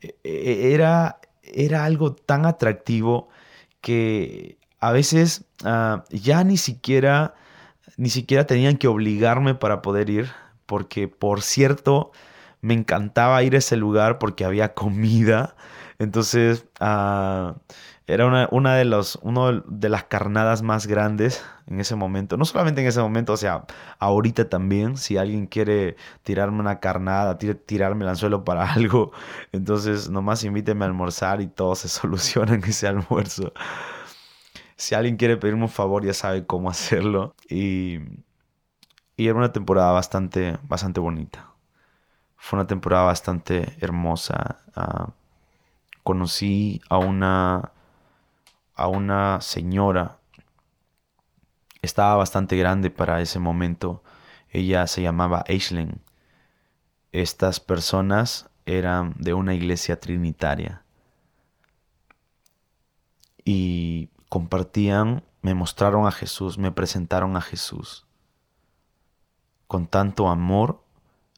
e, 0.00 0.16
e, 0.24 0.72
era, 0.72 1.20
era 1.42 1.84
algo 1.84 2.14
tan 2.14 2.46
atractivo 2.46 3.28
que 3.80 4.58
a 4.80 4.92
veces 4.92 5.44
ah, 5.64 6.04
ya 6.10 6.44
ni 6.44 6.56
siquiera, 6.56 7.34
ni 7.96 8.10
siquiera 8.10 8.46
tenían 8.46 8.76
que 8.76 8.88
obligarme 8.88 9.54
para 9.54 9.82
poder 9.82 10.10
ir, 10.10 10.30
porque 10.66 11.08
por 11.08 11.42
cierto, 11.42 12.12
me 12.64 12.72
encantaba 12.74 13.42
ir 13.42 13.54
a 13.54 13.58
ese 13.58 13.76
lugar 13.76 14.18
porque 14.18 14.44
había 14.44 14.72
comida. 14.74 15.54
Entonces, 15.98 16.66
ah, 16.80 17.56
era 18.06 18.26
una, 18.50 18.76
de 18.76 19.88
las 19.88 20.04
carnadas 20.04 20.62
más 20.62 20.86
grandes 20.86 21.44
en 21.66 21.80
ese 21.80 21.94
momento. 21.94 22.38
No 22.38 22.46
solamente 22.46 22.80
en 22.80 22.86
ese 22.86 23.00
momento, 23.00 23.34
o 23.34 23.36
sea, 23.36 23.66
ahorita 23.98 24.48
también, 24.48 24.96
si 24.96 25.18
alguien 25.18 25.46
quiere 25.46 25.96
tirarme 26.22 26.60
una 26.60 26.80
carnada, 26.80 27.36
tirarme 27.38 28.04
el 28.04 28.10
anzuelo 28.10 28.44
para 28.44 28.72
algo, 28.72 29.12
entonces 29.52 30.08
nomás 30.08 30.42
invíteme 30.44 30.84
a 30.84 30.88
almorzar 30.88 31.42
y 31.42 31.46
todo 31.48 31.74
se 31.74 31.88
soluciona 31.88 32.54
en 32.54 32.64
ese 32.64 32.88
almuerzo. 32.88 33.52
Si 34.76 34.94
alguien 34.94 35.16
quiere 35.16 35.36
pedirme 35.36 35.64
un 35.64 35.68
favor, 35.68 36.04
ya 36.04 36.14
sabe 36.14 36.46
cómo 36.46 36.70
hacerlo. 36.70 37.34
Y, 37.48 37.98
y 39.16 39.28
era 39.28 39.34
una 39.34 39.52
temporada 39.52 39.92
bastante, 39.92 40.58
bastante 40.68 41.00
bonita. 41.00 41.53
Fue 42.44 42.58
una 42.58 42.66
temporada 42.66 43.04
bastante 43.04 43.74
hermosa. 43.80 44.58
Ah, 44.76 45.14
conocí 46.02 46.82
a 46.90 46.98
una 46.98 47.72
a 48.74 48.86
una 48.86 49.40
señora. 49.40 50.18
Estaba 51.80 52.16
bastante 52.16 52.58
grande 52.58 52.90
para 52.90 53.22
ese 53.22 53.38
momento. 53.38 54.04
Ella 54.50 54.86
se 54.86 55.00
llamaba 55.00 55.42
Aisling. 55.48 56.02
Estas 57.12 57.60
personas 57.60 58.50
eran 58.66 59.14
de 59.16 59.32
una 59.32 59.54
iglesia 59.54 59.98
trinitaria. 59.98 60.82
Y 63.42 64.10
compartían, 64.28 65.24
me 65.40 65.54
mostraron 65.54 66.06
a 66.06 66.12
Jesús, 66.12 66.58
me 66.58 66.72
presentaron 66.72 67.38
a 67.38 67.40
Jesús. 67.40 68.06
Con 69.66 69.86
tanto 69.86 70.28
amor, 70.28 70.83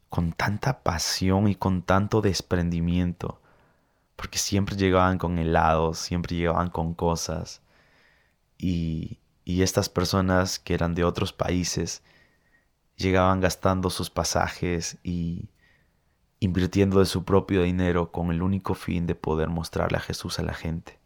con 0.09 0.31
tanta 0.33 0.83
pasión 0.83 1.47
y 1.47 1.55
con 1.55 1.81
tanto 1.81 2.21
desprendimiento 2.21 3.41
porque 4.17 4.39
siempre 4.39 4.75
llegaban 4.75 5.19
con 5.19 5.39
helados, 5.39 5.99
siempre 5.99 6.35
llegaban 6.35 6.69
con 6.69 6.93
cosas. 6.93 7.61
Y, 8.57 9.19
y 9.45 9.61
estas 9.61 9.89
personas 9.89 10.59
que 10.59 10.73
eran 10.73 10.95
de 10.95 11.05
otros 11.05 11.31
países 11.31 12.03
llegaban 12.97 13.39
gastando 13.39 13.91
sus 13.91 14.09
pasajes 14.09 14.97
y 15.03 15.49
invirtiendo 16.39 16.99
de 16.99 17.05
su 17.05 17.23
propio 17.25 17.61
dinero 17.61 18.11
con 18.11 18.31
el 18.31 18.41
único 18.41 18.73
fin 18.73 19.05
de 19.05 19.13
poder 19.13 19.49
mostrarle 19.49 19.99
a 19.99 20.01
Jesús 20.01 20.39
a 20.39 20.43
la 20.43 20.55
gente. 20.55 20.99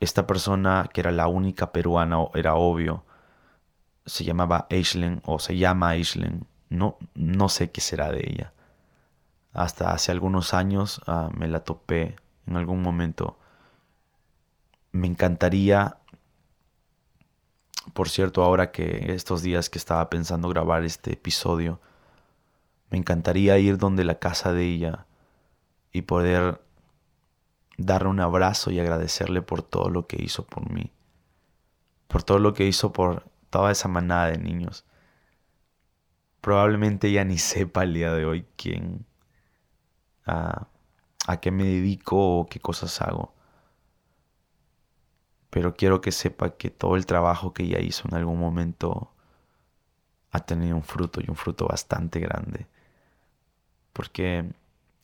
Esta 0.00 0.26
persona, 0.26 0.88
que 0.92 1.02
era 1.02 1.12
la 1.12 1.28
única 1.28 1.72
peruana, 1.72 2.16
era 2.34 2.54
obvio, 2.54 3.04
se 4.06 4.24
llamaba 4.24 4.66
Aislen 4.70 5.20
o 5.26 5.38
se 5.38 5.58
llama 5.58 5.90
Aislen. 5.90 6.46
No, 6.70 6.96
no 7.14 7.48
sé 7.48 7.70
qué 7.70 7.80
será 7.80 8.10
de 8.10 8.20
ella 8.26 8.52
hasta 9.52 9.92
hace 9.92 10.12
algunos 10.12 10.54
años 10.54 11.00
ah, 11.06 11.30
me 11.36 11.48
la 11.48 11.60
topé 11.60 12.16
en 12.46 12.56
algún 12.56 12.82
momento. 12.82 13.38
Me 14.92 15.06
encantaría, 15.06 15.98
por 17.92 18.08
cierto, 18.08 18.42
ahora 18.42 18.70
que 18.72 19.12
estos 19.14 19.42
días 19.42 19.70
que 19.70 19.78
estaba 19.78 20.08
pensando 20.10 20.48
grabar 20.48 20.84
este 20.84 21.12
episodio, 21.12 21.80
me 22.90 22.98
encantaría 22.98 23.58
ir 23.58 23.78
donde 23.78 24.04
la 24.04 24.18
casa 24.18 24.52
de 24.52 24.64
ella 24.64 25.06
y 25.92 26.02
poder 26.02 26.60
darle 27.78 28.08
un 28.08 28.20
abrazo 28.20 28.70
y 28.70 28.80
agradecerle 28.80 29.42
por 29.42 29.62
todo 29.62 29.90
lo 29.90 30.06
que 30.06 30.22
hizo 30.22 30.44
por 30.44 30.70
mí, 30.70 30.92
por 32.08 32.22
todo 32.22 32.38
lo 32.38 32.52
que 32.52 32.66
hizo 32.66 32.92
por 32.92 33.24
toda 33.48 33.70
esa 33.70 33.88
manada 33.88 34.26
de 34.26 34.38
niños. 34.38 34.84
Probablemente 36.40 37.08
ella 37.08 37.24
ni 37.24 37.38
sepa 37.38 37.84
el 37.84 37.94
día 37.94 38.12
de 38.12 38.24
hoy 38.24 38.46
quién, 38.56 39.06
a, 40.26 40.66
qué 41.40 41.50
me 41.50 41.64
dedico 41.64 42.40
o 42.40 42.46
qué 42.46 42.60
cosas 42.60 43.00
hago. 43.02 43.34
Pero 45.50 45.74
quiero 45.74 46.00
que 46.00 46.12
sepa 46.12 46.50
que 46.56 46.70
todo 46.70 46.96
el 46.96 47.06
trabajo 47.06 47.52
que 47.52 47.64
ella 47.64 47.80
hizo 47.80 48.06
en 48.08 48.14
algún 48.14 48.38
momento 48.38 49.12
ha 50.30 50.40
tenido 50.40 50.76
un 50.76 50.84
fruto 50.84 51.20
y 51.20 51.28
un 51.28 51.36
fruto 51.36 51.66
bastante 51.66 52.20
grande. 52.20 52.68
Porque 53.92 54.48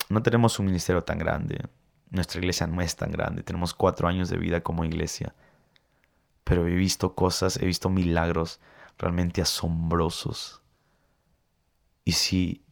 no 0.09 0.22
tenemos 0.22 0.59
un 0.61 0.66
ministerio 0.66 1.03
tan 1.03 1.18
grande. 1.18 1.64
Nuestra 2.11 2.38
iglesia 2.38 2.68
no 2.68 2.81
es 2.81 2.94
tan 2.94 3.11
grande. 3.11 3.42
Tenemos 3.42 3.75
cuatro 3.75 4.07
años 4.07 4.29
de 4.29 4.38
vida 4.38 4.61
como 4.61 4.85
iglesia. 4.85 5.35
Pero 6.44 6.68
he 6.68 6.75
visto 6.77 7.16
cosas, 7.16 7.57
he 7.57 7.66
visto 7.66 7.90
milagros 7.90 8.61
realmente 8.99 9.42
asombrosos. 9.42 10.62
Y 12.07 12.12
si 12.12 12.66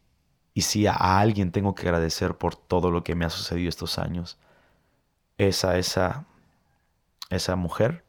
y 0.57 0.61
si 0.61 0.87
a 0.87 1.19
alguien 1.19 1.51
tengo 1.51 1.75
que 1.75 1.83
agradecer 1.83 2.37
por 2.37 2.55
todo 2.55 2.89
lo 2.89 3.03
que 3.03 3.13
me 3.13 3.25
ha 3.25 3.29
sucedido 3.29 3.67
estos 3.67 3.99
años, 3.99 4.37
es 5.37 5.65
a 5.65 5.77
esa, 5.77 6.25
esa 7.29 7.57
mujer 7.57 8.05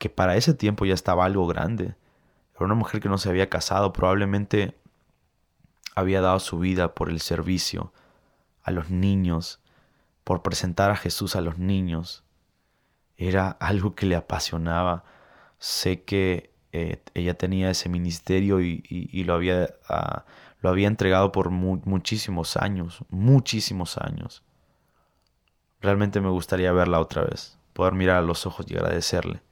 que 0.00 0.10
para 0.10 0.34
ese 0.34 0.54
tiempo 0.54 0.84
ya 0.84 0.94
estaba 0.94 1.24
algo 1.24 1.46
grande. 1.46 1.94
Era 2.56 2.64
una 2.64 2.74
mujer 2.74 3.00
que 3.00 3.08
no 3.08 3.16
se 3.16 3.28
había 3.28 3.48
casado, 3.48 3.92
probablemente 3.92 4.76
había 5.94 6.20
dado 6.20 6.40
su 6.40 6.58
vida 6.58 6.96
por 6.96 7.10
el 7.10 7.20
servicio 7.20 7.92
a 8.64 8.72
los 8.72 8.90
niños, 8.90 9.60
por 10.24 10.42
presentar 10.42 10.90
a 10.90 10.96
Jesús 10.96 11.36
a 11.36 11.40
los 11.40 11.58
niños. 11.58 12.24
Era 13.16 13.50
algo 13.50 13.94
que 13.94 14.06
le 14.06 14.16
apasionaba. 14.16 15.04
Sé 15.60 16.02
que 16.02 16.49
eh, 16.72 17.02
ella 17.14 17.34
tenía 17.34 17.70
ese 17.70 17.88
ministerio 17.88 18.60
y, 18.60 19.24
lo 19.24 19.34
había 19.34 19.74
ah, 19.88 20.24
lo 20.60 20.68
había 20.68 20.88
entregado 20.88 21.32
por 21.32 21.50
muchísimos 21.50 22.56
años, 22.56 23.02
muchísimos 23.08 23.96
años. 23.98 24.42
Realmente 25.80 26.20
me 26.20 26.28
gustaría 26.28 26.72
verla 26.72 27.00
otra 27.00 27.22
vez, 27.22 27.58
poder 27.72 27.94
mirar 27.94 28.16
a 28.16 28.22
los 28.22 28.44
ojos 28.46 28.66
y 28.68 28.76
agradecerle. 28.76 29.42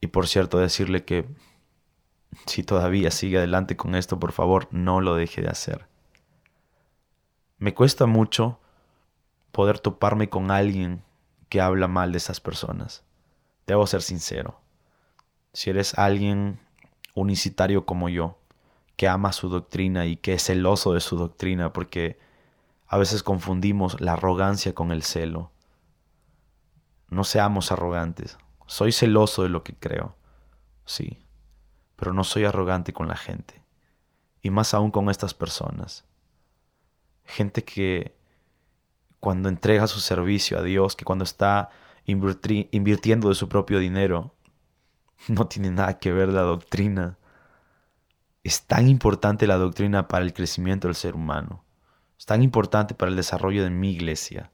Y 0.00 0.08
por 0.08 0.28
cierto, 0.28 0.58
decirle 0.58 1.04
que 1.04 1.26
si 2.46 2.62
todavía 2.62 3.10
sigue 3.10 3.38
adelante 3.38 3.76
con 3.76 3.94
esto, 3.94 4.20
por 4.20 4.32
favor, 4.32 4.68
no 4.70 5.00
lo 5.00 5.16
deje 5.16 5.42
de 5.42 5.48
hacer. 5.48 5.88
Me 7.58 7.74
cuesta 7.74 8.06
mucho 8.06 8.60
poder 9.50 9.80
toparme 9.80 10.28
con 10.28 10.50
alguien 10.50 11.02
que 11.48 11.60
habla 11.60 11.88
mal 11.88 12.12
de 12.12 12.18
esas 12.18 12.40
personas. 12.40 13.02
Debo 13.66 13.86
ser 13.86 14.02
sincero. 14.02 14.60
Si 15.56 15.70
eres 15.70 15.96
alguien 15.96 16.60
unicitario 17.14 17.86
como 17.86 18.10
yo, 18.10 18.38
que 18.96 19.08
ama 19.08 19.32
su 19.32 19.48
doctrina 19.48 20.04
y 20.04 20.18
que 20.18 20.34
es 20.34 20.44
celoso 20.44 20.92
de 20.92 21.00
su 21.00 21.16
doctrina, 21.16 21.72
porque 21.72 22.18
a 22.86 22.98
veces 22.98 23.22
confundimos 23.22 23.98
la 23.98 24.12
arrogancia 24.12 24.74
con 24.74 24.92
el 24.92 25.02
celo. 25.02 25.50
No 27.08 27.24
seamos 27.24 27.72
arrogantes. 27.72 28.36
Soy 28.66 28.92
celoso 28.92 29.44
de 29.44 29.48
lo 29.48 29.64
que 29.64 29.74
creo, 29.74 30.14
sí, 30.84 31.20
pero 31.96 32.12
no 32.12 32.22
soy 32.22 32.44
arrogante 32.44 32.92
con 32.92 33.08
la 33.08 33.16
gente, 33.16 33.62
y 34.42 34.50
más 34.50 34.74
aún 34.74 34.90
con 34.90 35.08
estas 35.08 35.32
personas. 35.32 36.04
Gente 37.24 37.64
que 37.64 38.14
cuando 39.20 39.48
entrega 39.48 39.86
su 39.86 40.00
servicio 40.00 40.58
a 40.58 40.62
Dios, 40.62 40.96
que 40.96 41.06
cuando 41.06 41.24
está 41.24 41.70
invirtiendo 42.04 43.30
de 43.30 43.34
su 43.34 43.48
propio 43.48 43.78
dinero, 43.78 44.35
no 45.28 45.46
tiene 45.46 45.70
nada 45.70 45.98
que 45.98 46.12
ver 46.12 46.28
la 46.28 46.42
doctrina 46.42 47.18
es 48.46 48.62
tan 48.62 48.86
importante 48.86 49.48
la 49.48 49.56
doctrina 49.56 50.06
para 50.06 50.24
el 50.24 50.32
crecimiento 50.32 50.86
del 50.86 50.94
ser 50.94 51.16
humano. 51.16 51.64
Es 52.16 52.26
tan 52.26 52.44
importante 52.44 52.94
para 52.94 53.10
el 53.10 53.16
desarrollo 53.16 53.64
de 53.64 53.70
mi 53.70 53.90
iglesia. 53.90 54.52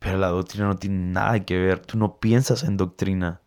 Pero 0.00 0.18
la 0.18 0.26
doctrina 0.26 0.66
no 0.66 0.74
tiene 0.76 1.12
nada 1.12 1.44
que 1.44 1.56
ver. 1.56 1.78
Tú 1.78 1.96
no 1.96 2.16
piensas 2.16 2.64
en 2.64 2.76
doctrina 2.76 3.42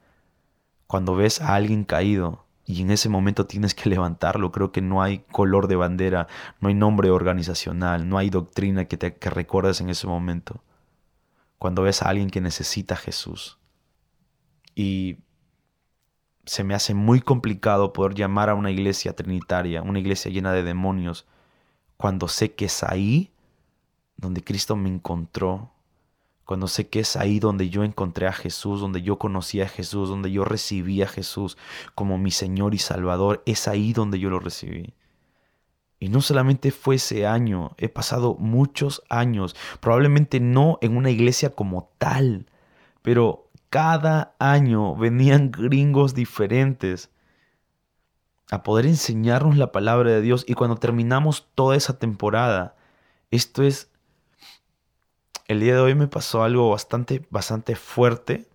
cuando 0.88 1.14
ves 1.14 1.42
a 1.42 1.56
alguien 1.56 1.84
caído 1.84 2.46
y 2.64 2.82
en 2.82 2.92
ese 2.92 3.10
momento 3.10 3.46
tienes 3.46 3.76
que 3.76 3.90
levantarlo. 3.90 4.54
Creo 4.54 4.72
que 4.72 4.82
no 4.82 5.02
hay 5.02 5.20
color 5.30 5.68
de 5.68 5.76
bandera, 5.76 6.30
no 6.62 6.70
hay 6.70 6.74
nombre 6.74 7.10
organizacional, 7.10 8.08
no 8.08 8.18
hay 8.18 8.30
doctrina 8.30 8.86
que 8.86 8.96
te 8.96 9.18
que 9.18 9.30
recuerdes 9.30 9.82
en 9.82 9.90
ese 9.90 10.08
momento. 10.08 10.64
Cuando 11.58 11.82
ves 11.82 12.02
a 12.02 12.08
alguien 12.08 12.30
que 12.30 12.40
necesita 12.40 12.94
a 12.94 12.98
Jesús. 12.98 13.60
Y 14.80 15.18
se 16.46 16.64
me 16.64 16.76
hace 16.76 16.94
muy 16.94 17.20
complicado 17.20 17.94
poder 17.94 18.14
llamar 18.14 18.52
a 18.52 18.54
una 18.54 18.70
iglesia 18.70 19.16
trinitaria, 19.16 19.82
una 19.82 19.98
iglesia 19.98 20.30
llena 20.30 20.54
de 20.54 20.62
demonios, 20.62 21.26
cuando 21.98 22.28
sé 22.28 22.54
que 22.54 22.66
es 22.66 22.84
ahí 22.84 23.32
donde 24.18 24.44
Cristo 24.44 24.76
me 24.76 24.88
encontró, 24.88 25.72
cuando 26.46 26.68
sé 26.68 26.90
que 26.90 27.00
es 27.00 27.16
ahí 27.16 27.40
donde 27.40 27.70
yo 27.70 27.84
encontré 27.84 28.28
a 28.28 28.34
Jesús, 28.34 28.80
donde 28.80 29.02
yo 29.02 29.18
conocí 29.18 29.62
a 29.62 29.68
Jesús, 29.68 30.10
donde 30.10 30.32
yo 30.32 30.46
recibí 30.46 31.02
a 31.02 31.08
Jesús 31.08 31.58
como 31.96 32.20
mi 32.20 32.30
Señor 32.30 32.76
y 32.76 32.78
Salvador, 32.78 33.42
es 33.48 33.68
ahí 33.68 33.94
donde 33.94 34.20
yo 34.20 34.30
lo 34.30 34.40
recibí. 34.40 34.94
Y 36.00 36.10
no 36.10 36.22
solamente 36.22 36.70
fue 36.70 36.98
ese 36.98 37.26
año, 37.26 37.72
he 37.78 37.90
pasado 37.90 38.36
muchos 38.36 39.02
años, 39.10 39.56
probablemente 39.80 40.40
no 40.40 40.78
en 40.82 40.98
una 40.98 41.10
iglesia 41.10 41.50
como 41.50 41.90
tal, 41.98 42.46
pero 43.02 43.47
cada 43.70 44.36
año 44.40 44.96
venían 44.96 45.52
gringos 45.52 46.14
diferentes 46.14 47.10
a 48.50 48.64
poder 48.64 48.86
enseñarnos 48.86 49.58
la 49.58 49.72
palabra 49.72 50.12
de 50.12 50.22
Dios. 50.22 50.46
Y 50.48 50.54
cuando 50.54 50.78
terminamos 50.78 51.48
toda 51.56 51.76
esa 51.76 52.00
temporada, 52.00 52.76
esto 53.32 53.64
es, 53.64 53.92
el 55.48 55.60
día 55.60 55.76
de 55.76 55.82
hoy 55.82 55.96
me 55.96 56.08
pasó 56.08 56.44
algo 56.44 56.70
bastante, 56.70 57.26
bastante 57.30 57.76
fuerte. 57.76 58.48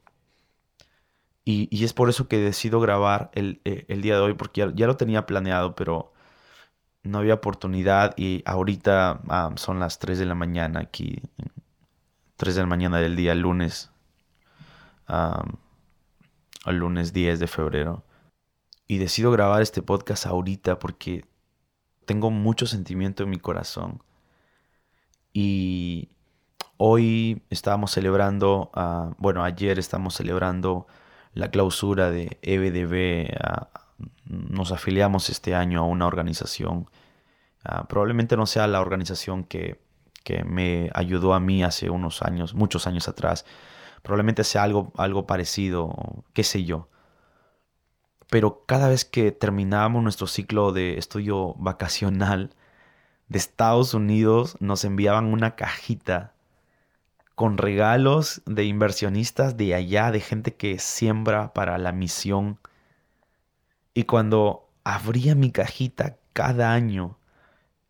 Y, 1.44 1.84
es 1.84 1.92
por 1.92 2.08
eso 2.08 2.28
que 2.28 2.38
decido 2.38 2.80
grabar 2.80 3.30
el, 3.34 3.60
eh, 3.64 3.84
día 4.00 4.14
de 4.14 4.20
hoy, 4.20 4.34
porque 4.34 4.70
ya, 4.74 4.86
lo 4.86 4.96
tenía 4.96 5.26
planeado, 5.26 5.74
pero 5.74 6.12
no 7.02 7.18
había 7.18 7.34
oportunidad. 7.34 8.14
Y 8.16 8.42
ahorita 8.46 9.20
ah, 9.28 9.50
son 9.56 9.80
las 9.80 9.98
3 9.98 10.18
de 10.18 10.26
la 10.26 10.34
mañana 10.34 10.80
aquí, 10.80 11.20
3 12.36 12.54
de 12.54 12.60
la 12.62 12.66
mañana 12.68 12.98
del 12.98 13.16
día 13.16 13.34
lunes, 13.34 13.91
el 16.66 16.76
lunes 16.76 17.12
10 17.12 17.38
de 17.40 17.46
febrero. 17.46 18.04
Y 18.86 18.98
decido 18.98 19.30
grabar 19.30 19.62
este 19.62 19.82
podcast 19.82 20.26
ahorita 20.26 20.78
porque 20.78 21.24
tengo 22.04 22.30
mucho 22.30 22.66
sentimiento 22.66 23.22
en 23.22 23.30
mi 23.30 23.38
corazón. 23.38 24.02
Y 25.32 26.10
hoy 26.76 27.42
estábamos 27.48 27.92
celebrando, 27.92 28.70
ah, 28.74 29.14
bueno, 29.18 29.44
ayer 29.44 29.78
estamos 29.78 30.14
celebrando 30.14 30.86
la 31.32 31.50
clausura 31.50 32.10
de 32.10 32.38
EBDB. 32.42 33.34
Ah, 33.40 33.68
nos 34.26 34.72
afiliamos 34.72 35.30
este 35.30 35.54
año 35.54 35.80
a 35.80 35.86
una 35.86 36.06
organización. 36.06 36.90
Ah, 37.64 37.86
probablemente 37.88 38.36
no 38.36 38.46
sea 38.46 38.66
la 38.66 38.80
organización 38.80 39.44
que, 39.44 39.80
que, 40.24 40.44
me 40.44 40.90
ayudó 40.94 41.34
a 41.34 41.40
mí 41.40 41.62
hace 41.62 41.88
unos 41.90 42.22
años, 42.22 42.54
muchos 42.54 42.86
años 42.86 43.08
atrás. 43.08 43.44
Probablemente 44.02 44.44
sea 44.44 44.64
algo, 44.64 44.92
algo 44.96 45.26
parecido, 45.26 46.24
qué 46.32 46.44
sé 46.44 46.64
yo 46.64 46.88
pero 48.32 48.64
cada 48.64 48.88
vez 48.88 49.04
que 49.04 49.30
terminábamos 49.30 50.02
nuestro 50.02 50.26
ciclo 50.26 50.72
de 50.72 50.96
estudio 50.96 51.52
vacacional 51.58 52.56
de 53.28 53.36
Estados 53.36 53.92
Unidos, 53.92 54.56
nos 54.58 54.86
enviaban 54.86 55.26
una 55.26 55.54
cajita 55.54 56.32
con 57.34 57.58
regalos 57.58 58.40
de 58.46 58.64
inversionistas 58.64 59.58
de 59.58 59.74
allá, 59.74 60.10
de 60.10 60.20
gente 60.20 60.54
que 60.54 60.78
siembra 60.78 61.52
para 61.52 61.76
la 61.76 61.92
misión. 61.92 62.58
Y 63.92 64.04
cuando 64.04 64.66
abría 64.82 65.34
mi 65.34 65.50
cajita 65.50 66.16
cada 66.32 66.72
año, 66.72 67.18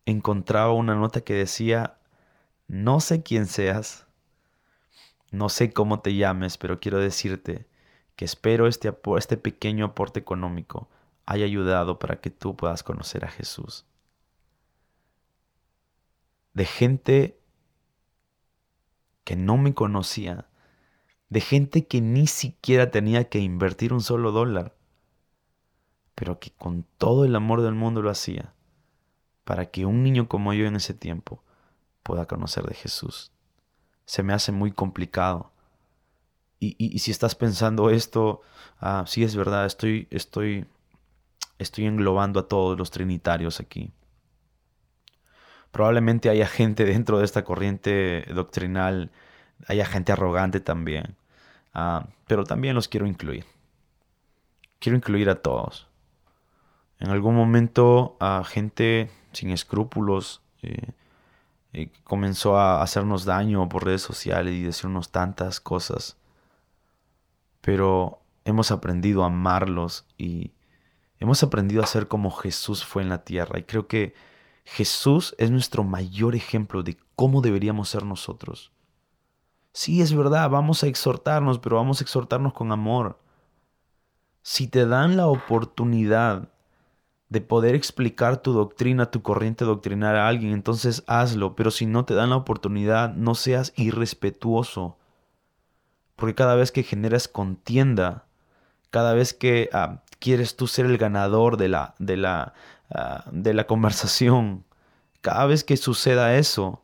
encontraba 0.05 0.73
una 0.73 0.95
nota 0.95 1.21
que 1.21 1.35
decía, 1.35 1.95
no 2.67 2.99
sé 2.99 3.23
quién 3.23 3.45
seas, 3.45 4.02
no 5.33 5.49
sé 5.49 5.73
cómo 5.73 5.99
te 6.01 6.15
llames, 6.15 6.59
pero 6.59 6.79
quiero 6.79 6.99
decirte 6.99 7.67
que 8.15 8.23
espero 8.23 8.67
este, 8.67 8.95
este 9.17 9.35
pequeño 9.35 9.85
aporte 9.85 10.19
económico 10.19 10.89
haya 11.25 11.45
ayudado 11.45 11.97
para 11.97 12.21
que 12.21 12.29
tú 12.29 12.55
puedas 12.55 12.83
conocer 12.83 13.25
a 13.25 13.29
Jesús. 13.29 13.87
De 16.53 16.65
gente 16.65 17.39
que 19.23 19.35
no 19.35 19.57
me 19.57 19.73
conocía, 19.73 20.49
de 21.29 21.41
gente 21.41 21.87
que 21.87 21.99
ni 21.99 22.27
siquiera 22.27 22.91
tenía 22.91 23.27
que 23.27 23.39
invertir 23.39 23.91
un 23.91 24.01
solo 24.01 24.31
dólar, 24.31 24.75
pero 26.13 26.39
que 26.39 26.51
con 26.51 26.85
todo 26.99 27.25
el 27.25 27.35
amor 27.35 27.63
del 27.63 27.73
mundo 27.73 28.03
lo 28.03 28.11
hacía, 28.11 28.53
para 29.45 29.71
que 29.71 29.87
un 29.87 30.03
niño 30.03 30.29
como 30.29 30.53
yo 30.53 30.67
en 30.67 30.75
ese 30.75 30.93
tiempo 30.93 31.43
pueda 32.03 32.27
conocer 32.27 32.65
de 32.65 32.75
Jesús. 32.75 33.33
Se 34.05 34.23
me 34.23 34.33
hace 34.33 34.51
muy 34.51 34.71
complicado 34.71 35.53
y, 36.71 36.99
si 36.99 37.11
estás 37.11 37.35
pensando 37.35 37.89
esto, 37.89 38.41
ah, 38.79 39.03
sí 39.07 39.23
es 39.23 39.35
verdad, 39.35 39.65
estoy, 39.65 40.07
estoy, 40.11 40.65
estoy 41.59 41.85
englobando 41.85 42.39
a 42.39 42.47
todos 42.47 42.77
los 42.77 42.91
trinitarios 42.91 43.59
aquí. 43.59 43.91
Probablemente 45.71 46.29
haya 46.29 46.47
gente 46.47 46.85
dentro 46.85 47.19
de 47.19 47.25
esta 47.25 47.43
corriente 47.43 48.25
doctrinal, 48.33 49.11
haya 49.67 49.85
gente 49.85 50.11
arrogante 50.11 50.59
también, 50.59 51.15
ah, 51.73 52.07
pero 52.27 52.43
también 52.43 52.75
los 52.75 52.87
quiero 52.87 53.07
incluir. 53.07 53.45
Quiero 54.79 54.95
incluir 54.95 55.29
a 55.29 55.41
todos. 55.41 55.87
En 56.99 57.09
algún 57.09 57.35
momento 57.35 58.15
a 58.19 58.43
gente 58.45 59.09
sin 59.33 59.49
escrúpulos 59.49 60.41
eh, 60.61 60.91
eh, 61.73 61.91
comenzó 62.03 62.57
a 62.57 62.81
hacernos 62.81 63.25
daño 63.25 63.67
por 63.67 63.85
redes 63.85 64.01
sociales 64.01 64.53
y 64.53 64.63
decirnos 64.63 65.11
tantas 65.11 65.59
cosas 65.59 66.17
pero 67.63 68.19
hemos 68.43 68.71
aprendido 68.71 69.23
a 69.23 69.27
amarlos 69.27 70.05
y 70.17 70.51
hemos 71.17 71.41
aprendido 71.43 71.81
a 71.81 71.87
ser 71.87 72.09
como 72.09 72.29
Jesús 72.29 72.83
fue 72.83 73.03
en 73.03 73.07
la 73.07 73.23
tierra. 73.23 73.57
Y 73.57 73.63
creo 73.63 73.87
que 73.87 74.13
Jesús 74.65 75.33
es 75.37 75.49
nuestro 75.49 75.85
mayor 75.85 76.35
ejemplo 76.35 76.83
de 76.83 76.97
cómo 77.15 77.39
deberíamos 77.39 77.87
ser 77.87 78.03
nosotros. 78.03 78.73
Sí, 79.71 80.01
es 80.01 80.13
verdad, 80.13 80.49
vamos 80.49 80.83
a 80.83 80.87
exhortarnos, 80.87 81.57
pero 81.57 81.77
vamos 81.77 82.01
a 82.01 82.03
exhortarnos 82.03 82.51
con 82.51 82.73
amor. 82.73 83.17
Si 84.41 84.67
te 84.67 84.85
dan 84.85 85.15
la 85.15 85.27
oportunidad 85.27 86.49
de 87.33 87.41
poder 87.41 87.75
explicar 87.75 88.37
tu 88.37 88.53
doctrina, 88.53 89.11
tu 89.11 89.21
corriente 89.21 89.65
doctrinal 89.65 90.15
a 90.15 90.27
alguien, 90.27 90.53
entonces 90.53 91.03
hazlo, 91.07 91.55
pero 91.55 91.71
si 91.71 91.85
no 91.85 92.05
te 92.05 92.13
dan 92.13 92.29
la 92.29 92.37
oportunidad, 92.37 93.13
no 93.13 93.35
seas 93.35 93.73
irrespetuoso 93.75 94.97
porque 96.15 96.35
cada 96.35 96.55
vez 96.55 96.71
que 96.71 96.83
generas 96.83 97.27
contienda, 97.27 98.25
cada 98.91 99.13
vez 99.13 99.33
que 99.33 99.69
ah, 99.73 100.03
quieres 100.19 100.55
tú 100.55 100.67
ser 100.67 100.85
el 100.85 100.97
ganador 100.97 101.57
de 101.57 101.69
la, 101.69 101.95
de, 101.99 102.17
la, 102.17 102.53
ah, 102.89 103.25
de 103.31 103.53
la 103.53 103.65
conversación, 103.65 104.63
cada 105.21 105.45
vez 105.45 105.63
que 105.63 105.77
suceda 105.77 106.37
eso, 106.37 106.81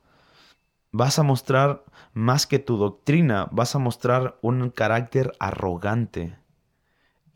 vas 0.91 1.19
a 1.19 1.23
mostrar 1.23 1.83
más 2.13 2.47
que 2.47 2.59
tu 2.59 2.77
doctrina, 2.77 3.47
vas 3.51 3.75
a 3.75 3.79
mostrar 3.79 4.37
un 4.41 4.71
carácter 4.71 5.31
arrogante. 5.39 6.37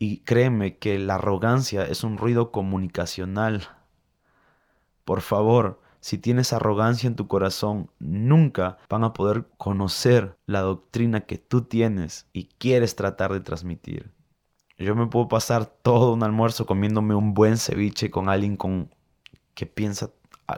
Y 0.04 0.18
créeme 0.18 0.76
que 0.76 0.98
la 0.98 1.14
arrogancia 1.14 1.86
es 1.86 2.04
un 2.04 2.18
ruido 2.18 2.52
comunicacional. 2.52 3.68
Por 5.06 5.22
favor, 5.22 5.80
si 6.00 6.18
tienes 6.18 6.52
arrogancia 6.52 7.06
en 7.06 7.16
tu 7.16 7.26
corazón, 7.26 7.90
nunca 8.00 8.76
van 8.90 9.02
a 9.02 9.14
poder 9.14 9.46
conocer 9.56 10.36
la 10.44 10.60
doctrina 10.60 11.22
que 11.22 11.38
tú 11.38 11.62
tienes 11.62 12.28
y 12.34 12.50
quieres 12.58 12.96
tratar 12.96 13.32
de 13.32 13.40
transmitir. 13.40 14.12
Yo 14.76 14.94
me 14.94 15.06
puedo 15.06 15.26
pasar 15.26 15.64
todo 15.64 16.12
un 16.12 16.22
almuerzo 16.22 16.66
comiéndome 16.66 17.14
un 17.14 17.32
buen 17.32 17.56
ceviche 17.56 18.10
con 18.10 18.28
alguien 18.28 18.58
con 18.58 18.94
que 19.54 19.64
piensa 19.64 20.10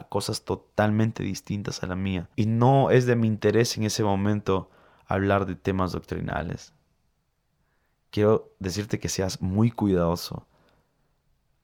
cosas 0.09 0.43
totalmente 0.43 1.23
distintas 1.23 1.83
a 1.83 1.87
la 1.87 1.95
mía. 1.95 2.27
Y 2.35 2.47
no 2.47 2.91
es 2.91 3.05
de 3.05 3.15
mi 3.15 3.27
interés 3.27 3.77
en 3.77 3.83
ese 3.83 4.03
momento 4.03 4.69
hablar 5.05 5.45
de 5.45 5.55
temas 5.55 5.93
doctrinales. 5.93 6.73
Quiero 8.09 8.51
decirte 8.59 8.99
que 8.99 9.09
seas 9.09 9.41
muy 9.41 9.71
cuidadoso 9.71 10.45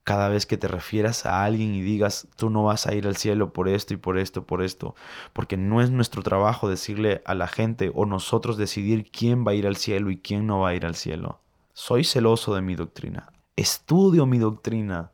cada 0.04 0.28
vez 0.28 0.46
que 0.46 0.58
te 0.58 0.68
refieras 0.68 1.26
a 1.26 1.44
alguien 1.44 1.74
y 1.74 1.82
digas, 1.82 2.28
tú 2.36 2.50
no 2.50 2.64
vas 2.64 2.88
a 2.88 2.94
ir 2.94 3.08
al 3.08 3.16
cielo 3.16 3.54
por 3.54 3.70
esto 3.70 3.94
y 3.94 3.98
por 3.98 4.18
esto, 4.18 4.46
por 4.46 4.62
esto, 4.62 4.96
porque 5.32 5.56
no 5.56 5.82
es 5.82 5.92
nuestro 5.92 6.22
trabajo 6.24 6.70
decirle 6.70 7.22
a 7.26 7.34
la 7.36 7.48
gente 7.48 7.92
o 7.96 8.06
nosotros 8.06 8.58
decidir 8.58 9.10
quién 9.12 9.46
va 9.48 9.52
a 9.52 9.56
ir 9.56 9.66
al 9.66 9.78
cielo 9.78 10.12
y 10.12 10.18
quién 10.18 10.46
no 10.46 10.60
va 10.60 10.70
a 10.70 10.76
ir 10.76 10.86
al 10.86 10.96
cielo. 10.96 11.40
Soy 11.74 12.04
celoso 12.04 12.54
de 12.54 12.62
mi 12.62 12.76
doctrina, 12.76 13.32
estudio 13.56 14.26
mi 14.26 14.40
doctrina, 14.40 15.12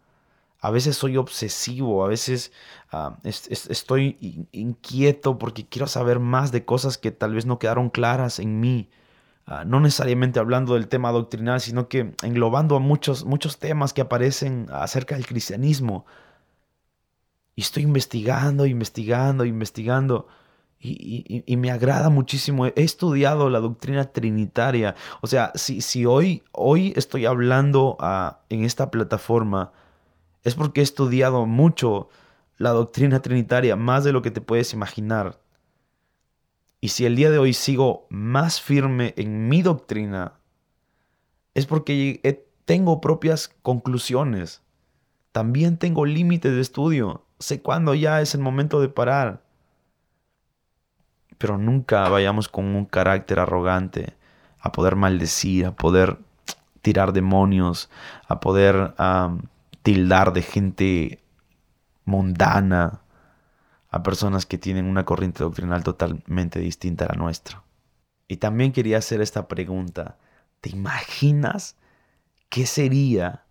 a 0.60 0.72
veces 0.72 0.98
soy 0.98 1.18
obsesivo, 1.18 2.04
a 2.04 2.08
veces 2.08 2.52
ah, 2.92 3.18
estoy 3.24 4.48
inquieto 4.52 5.38
porque 5.38 5.66
quiero 5.66 5.88
saber 5.88 6.20
más 6.20 6.52
de 6.52 6.66
cosas 6.66 6.98
que 6.98 7.12
tal 7.12 7.36
vez 7.36 7.46
no 7.46 7.60
quedaron 7.60 7.90
claras 7.90 8.40
en 8.40 8.60
mí. 8.60 8.90
Ah, 9.52 9.66
no 9.66 9.80
necesariamente 9.80 10.40
hablando 10.40 10.76
del 10.76 10.88
tema 10.88 11.12
doctrinal, 11.12 11.60
sino 11.60 11.88
que 11.88 12.14
englobando 12.22 12.80
muchos, 12.80 13.26
muchos 13.26 13.58
temas 13.58 13.94
que 13.94 14.02
aparecen 14.02 14.68
acerca 14.72 15.16
del 15.16 15.26
cristianismo. 15.26 16.06
Y 17.56 17.62
estoy 17.62 17.82
investigando, 17.82 18.68
investigando, 18.68 19.46
investigando. 19.46 20.28
Y, 20.80 21.58
me 21.58 21.72
agrada 21.72 22.12
muchísimo. 22.12 22.68
He 22.68 22.74
estudiado 22.76 23.50
la 23.50 23.60
doctrina 23.60 24.06
trinitaria. 24.12 24.96
O 25.22 25.26
sea, 25.28 25.52
si, 25.56 25.82
si 25.82 26.06
hoy, 26.06 26.44
hoy 26.52 26.94
estoy 26.96 27.26
hablando 27.26 27.98
ah, 28.00 28.42
en 28.50 28.64
esta 28.64 28.92
plataforma, 28.92 29.72
es 30.44 30.54
porque 30.54 30.82
he 30.82 30.84
estudiado 30.84 31.48
mucho 31.48 32.10
la 32.58 32.70
doctrina 32.70 33.20
trinitaria, 33.24 33.76
más 33.76 34.04
de 34.04 34.14
lo 34.14 34.22
que 34.22 34.30
te 34.30 34.42
puedes 34.42 34.74
imaginar. 34.74 35.40
Y 36.82 36.90
si 36.90 37.06
el 37.06 37.16
día 37.16 37.30
de 37.30 37.38
hoy 37.38 37.54
sigo 37.54 38.08
más 38.10 38.62
firme 38.62 39.14
en 39.18 39.50
mi 39.50 39.62
doctrina, 39.62 40.34
es 41.54 41.66
porque 41.66 42.48
tengo 42.66 43.02
propias 43.02 43.50
conclusiones. 43.62 44.62
También 45.32 45.78
tengo 45.78 46.06
límites 46.06 46.54
de 46.54 46.62
estudio. 46.62 47.26
Sé 47.40 47.62
cuándo 47.62 47.94
ya 47.96 48.22
es 48.22 48.34
el 48.34 48.42
momento 48.42 48.80
de 48.80 48.90
parar. 48.90 49.44
Pero 51.38 51.58
nunca 51.58 52.08
vayamos 52.10 52.48
con 52.48 52.66
un 52.66 52.86
carácter 52.86 53.40
arrogante 53.40 54.14
a 54.60 54.72
poder 54.72 54.96
maldecir, 54.96 55.66
a 55.66 55.76
poder 55.76 56.18
tirar 56.82 57.12
demonios, 57.14 57.90
a 58.28 58.40
poder 58.40 58.94
tildar 59.84 60.34
de 60.34 60.42
gente 60.42 61.24
mundana 62.06 63.02
a 63.90 64.04
personas 64.04 64.46
que 64.46 64.58
tienen 64.58 64.86
una 64.86 65.06
corriente 65.06 65.44
doctrinal 65.44 65.84
totalmente 65.84 66.60
distinta 66.60 67.06
a 67.06 67.10
la 67.10 67.22
nuestra. 67.22 67.64
Y 68.28 68.38
también 68.38 68.72
quería 68.72 69.00
hacer 69.00 69.22
esta 69.22 69.48
pregunta. 69.48 70.18
¿Te 70.62 70.70
imaginas 70.70 71.78
qué 72.50 72.66
sería 72.66 73.46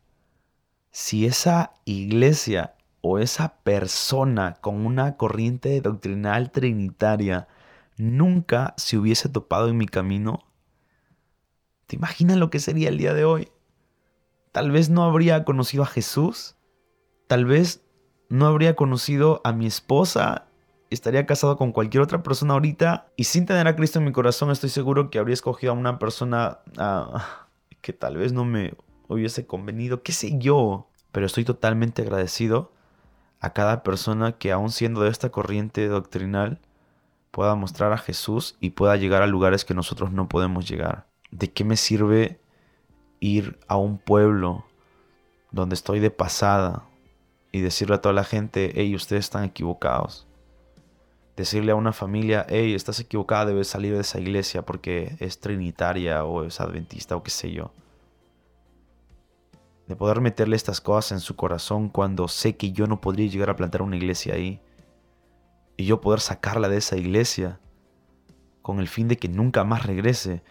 si 0.90 1.26
esa 1.26 1.72
iglesia 1.84 2.74
o 3.00 3.18
esa 3.18 3.58
persona 3.58 4.54
con 4.60 4.86
una 4.86 5.16
corriente 5.16 5.80
doctrinal 5.80 6.50
trinitaria 6.50 7.48
nunca 7.96 8.74
se 8.76 8.96
hubiese 8.96 9.28
topado 9.28 9.68
en 9.68 9.76
mi 9.76 9.86
camino? 9.86 10.44
¿Te 11.86 11.96
imaginas 11.96 12.36
lo 12.36 12.50
que 12.50 12.60
sería 12.60 12.90
el 12.90 12.98
día 12.98 13.14
de 13.14 13.24
hoy? 13.24 13.48
Tal 14.52 14.70
vez 14.70 14.90
no 14.90 15.02
habría 15.02 15.44
conocido 15.44 15.82
a 15.82 15.86
Jesús. 15.86 16.56
Tal 17.26 17.44
vez 17.44 17.82
no 18.28 18.46
habría 18.46 18.76
conocido 18.76 19.40
a 19.44 19.52
mi 19.52 19.66
esposa. 19.66 20.46
Estaría 20.90 21.26
casado 21.26 21.56
con 21.56 21.72
cualquier 21.72 22.02
otra 22.02 22.22
persona 22.22 22.54
ahorita. 22.54 23.08
Y 23.16 23.24
sin 23.24 23.46
tener 23.46 23.66
a 23.66 23.76
Cristo 23.76 23.98
en 23.98 24.06
mi 24.06 24.12
corazón, 24.12 24.50
estoy 24.50 24.70
seguro 24.70 25.10
que 25.10 25.18
habría 25.18 25.34
escogido 25.34 25.72
a 25.72 25.76
una 25.76 25.98
persona 25.98 26.58
ah, 26.76 27.46
que 27.80 27.92
tal 27.92 28.16
vez 28.16 28.32
no 28.32 28.44
me 28.44 28.74
hubiese 29.08 29.46
convenido. 29.46 30.02
¿Qué 30.02 30.12
sé 30.12 30.38
yo? 30.38 30.88
Pero 31.12 31.26
estoy 31.26 31.44
totalmente 31.44 32.02
agradecido 32.02 32.72
a 33.40 33.52
cada 33.52 33.82
persona 33.82 34.32
que 34.32 34.52
aún 34.52 34.70
siendo 34.70 35.02
de 35.02 35.10
esta 35.10 35.30
corriente 35.30 35.86
doctrinal 35.86 36.60
pueda 37.30 37.54
mostrar 37.54 37.92
a 37.92 37.98
Jesús 37.98 38.56
y 38.60 38.70
pueda 38.70 38.96
llegar 38.96 39.22
a 39.22 39.26
lugares 39.26 39.64
que 39.64 39.74
nosotros 39.74 40.12
no 40.12 40.28
podemos 40.28 40.68
llegar. 40.68 41.06
¿De 41.30 41.52
qué 41.52 41.64
me 41.64 41.76
sirve 41.76 42.40
ir 43.20 43.58
a 43.68 43.76
un 43.76 43.98
pueblo 43.98 44.64
donde 45.50 45.74
estoy 45.74 46.00
de 46.00 46.10
pasada 46.10 46.87
y 47.52 47.60
decirle 47.60 47.96
a 47.96 48.00
toda 48.00 48.12
la 48.12 48.24
gente, 48.24 48.72
hey, 48.74 48.94
ustedes 48.94 49.26
están 49.26 49.44
equivocados? 49.44 50.26
Decirle 51.36 51.72
a 51.72 51.76
una 51.76 51.92
familia, 51.92 52.46
hey, 52.48 52.74
estás 52.74 53.00
equivocada, 53.00 53.46
debes 53.46 53.68
salir 53.68 53.94
de 53.94 54.00
esa 54.00 54.20
iglesia 54.20 54.62
porque 54.62 55.16
es 55.20 55.38
trinitaria 55.40 56.24
o 56.24 56.44
es 56.44 56.60
adventista 56.60 57.16
o 57.16 57.22
qué 57.22 57.30
sé 57.30 57.52
yo. 57.52 57.70
De 59.86 59.96
poder 59.96 60.20
meterle 60.20 60.56
estas 60.56 60.80
cosas 60.80 61.12
en 61.12 61.20
su 61.20 61.36
corazón 61.36 61.88
cuando 61.88 62.28
sé 62.28 62.56
que 62.56 62.72
yo 62.72 62.86
no 62.86 63.00
podría 63.00 63.28
llegar 63.28 63.50
a 63.50 63.56
plantar 63.56 63.82
una 63.82 63.96
iglesia 63.96 64.34
ahí. 64.34 64.60
Y 65.76 65.86
yo 65.86 66.00
poder 66.00 66.20
sacarla 66.20 66.68
de 66.68 66.76
esa 66.78 66.96
iglesia 66.96 67.60
con 68.60 68.80
el 68.80 68.88
fin 68.88 69.08
de 69.08 69.16
que 69.16 69.28
nunca 69.28 69.64
más 69.64 69.86
regrese 69.86 70.42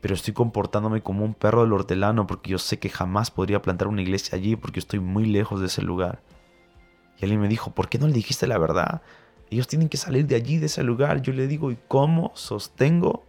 pero 0.00 0.14
estoy 0.14 0.34
comportándome 0.34 1.02
como 1.02 1.24
un 1.24 1.34
perro 1.34 1.62
del 1.62 1.72
hortelano 1.72 2.26
porque 2.26 2.50
yo 2.50 2.58
sé 2.58 2.78
que 2.78 2.88
jamás 2.88 3.30
podría 3.30 3.62
plantar 3.62 3.88
una 3.88 4.02
iglesia 4.02 4.36
allí 4.36 4.56
porque 4.56 4.78
estoy 4.78 5.00
muy 5.00 5.26
lejos 5.26 5.60
de 5.60 5.66
ese 5.66 5.82
lugar. 5.82 6.20
Y 7.18 7.24
alguien 7.24 7.40
me 7.40 7.48
dijo, 7.48 7.70
¿por 7.70 7.88
qué 7.88 7.98
no 7.98 8.06
le 8.06 8.12
dijiste 8.12 8.46
la 8.46 8.58
verdad? 8.58 9.02
Ellos 9.50 9.68
tienen 9.68 9.88
que 9.88 9.96
salir 9.96 10.26
de 10.26 10.34
allí, 10.34 10.58
de 10.58 10.66
ese 10.66 10.82
lugar. 10.82 11.22
Yo 11.22 11.32
le 11.32 11.46
digo, 11.46 11.70
¿y 11.70 11.78
cómo 11.88 12.32
sostengo 12.34 13.24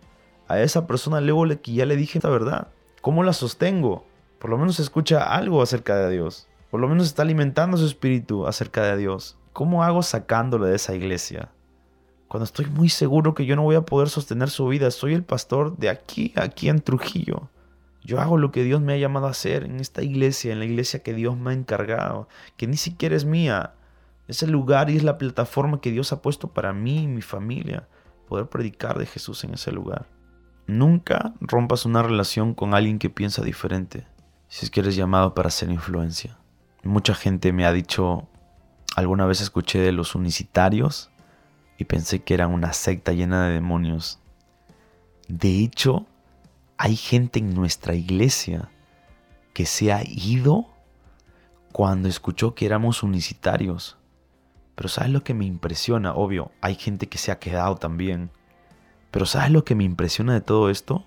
a 0.47 0.59
esa 0.59 0.87
persona 0.87 1.21
luego 1.21 1.45
que 1.61 1.73
ya 1.73 1.85
le 1.85 1.95
dije 1.95 2.19
la 2.21 2.29
verdad? 2.29 2.67
¿Cómo 3.01 3.23
la 3.23 3.33
sostengo? 3.33 4.05
Por 4.39 4.49
lo 4.49 4.57
menos 4.57 4.79
escucha 4.79 5.23
algo 5.23 5.61
acerca 5.61 5.95
de 5.95 6.11
Dios. 6.11 6.47
Por 6.69 6.81
lo 6.81 6.87
menos 6.87 7.07
está 7.07 7.21
alimentando 7.21 7.77
su 7.77 7.85
espíritu 7.85 8.45
acerca 8.45 8.83
de 8.83 8.97
Dios. 8.97 9.37
¿Cómo 9.53 9.83
hago 9.83 10.03
sacándolo 10.03 10.65
de 10.65 10.75
esa 10.75 10.93
iglesia? 10.93 11.49
Cuando 12.27 12.43
estoy 12.43 12.65
muy 12.65 12.89
seguro 12.89 13.33
que 13.33 13.45
yo 13.45 13.55
no 13.55 13.63
voy 13.63 13.75
a 13.75 13.81
poder 13.81 14.09
sostener 14.09 14.49
su 14.49 14.67
vida. 14.67 14.91
Soy 14.91 15.13
el 15.13 15.23
pastor 15.23 15.77
de 15.77 15.89
aquí, 15.89 16.33
aquí 16.35 16.69
en 16.69 16.81
Trujillo. 16.81 17.49
Yo 18.03 18.19
hago 18.19 18.37
lo 18.37 18.51
que 18.51 18.63
Dios 18.63 18.81
me 18.81 18.93
ha 18.93 18.97
llamado 18.97 19.27
a 19.27 19.31
hacer 19.31 19.63
en 19.63 19.79
esta 19.79 20.01
iglesia, 20.01 20.53
en 20.53 20.59
la 20.59 20.65
iglesia 20.65 21.03
que 21.03 21.13
Dios 21.13 21.37
me 21.37 21.51
ha 21.51 21.53
encargado, 21.53 22.27
que 22.55 22.67
ni 22.67 22.77
siquiera 22.77 23.15
es 23.15 23.25
mía. 23.25 23.73
Es 24.27 24.43
el 24.43 24.51
lugar 24.51 24.89
y 24.89 24.97
es 24.97 25.03
la 25.03 25.17
plataforma 25.17 25.81
que 25.81 25.91
Dios 25.91 26.11
ha 26.11 26.21
puesto 26.21 26.49
para 26.49 26.73
mí 26.73 27.03
y 27.03 27.07
mi 27.07 27.21
familia, 27.21 27.87
poder 28.27 28.47
predicar 28.47 28.97
de 28.97 29.05
Jesús 29.05 29.43
en 29.43 29.53
ese 29.53 29.71
lugar. 29.71 30.07
Nunca 30.67 31.33
rompas 31.39 31.85
una 31.85 32.03
relación 32.03 32.53
con 32.53 32.73
alguien 32.73 32.99
que 32.99 33.09
piensa 33.09 33.41
diferente, 33.41 34.05
si 34.49 34.65
es 34.65 34.71
que 34.71 34.81
eres 34.81 34.97
llamado 34.97 35.33
para 35.33 35.47
hacer 35.47 35.69
influencia. 35.69 36.37
Mucha 36.83 37.13
gente 37.15 37.53
me 37.53 37.65
ha 37.65 37.71
dicho, 37.71 38.27
alguna 38.97 39.25
vez 39.25 39.39
escuché 39.39 39.79
de 39.79 39.93
los 39.93 40.13
unicitarios, 40.13 41.09
y 41.77 41.85
pensé 41.85 42.23
que 42.23 42.33
eran 42.33 42.51
una 42.51 42.73
secta 42.73 43.13
llena 43.13 43.47
de 43.47 43.53
demonios. 43.53 44.19
De 45.27 45.59
hecho, 45.59 46.05
hay 46.77 46.95
gente 46.95 47.39
en 47.39 47.53
nuestra 47.53 47.95
iglesia 47.95 48.69
que 49.53 49.65
se 49.65 49.91
ha 49.91 50.01
ido 50.03 50.67
cuando 51.71 52.07
escuchó 52.07 52.55
que 52.55 52.65
éramos 52.65 53.03
unicitarios. 53.03 53.97
Pero 54.75 54.89
¿sabes 54.89 55.11
lo 55.11 55.23
que 55.23 55.33
me 55.33 55.45
impresiona? 55.45 56.13
Obvio, 56.13 56.51
hay 56.61 56.75
gente 56.75 57.07
que 57.07 57.17
se 57.17 57.31
ha 57.31 57.39
quedado 57.39 57.75
también. 57.75 58.31
Pero 59.11 59.25
¿sabes 59.25 59.51
lo 59.51 59.63
que 59.63 59.75
me 59.75 59.83
impresiona 59.83 60.33
de 60.33 60.41
todo 60.41 60.69
esto? 60.69 61.05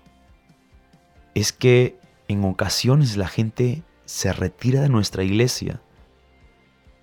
Es 1.33 1.53
que 1.53 1.97
en 2.27 2.43
ocasiones 2.43 3.17
la 3.17 3.27
gente 3.27 3.83
se 4.05 4.33
retira 4.33 4.81
de 4.81 4.89
nuestra 4.89 5.23
iglesia 5.23 5.81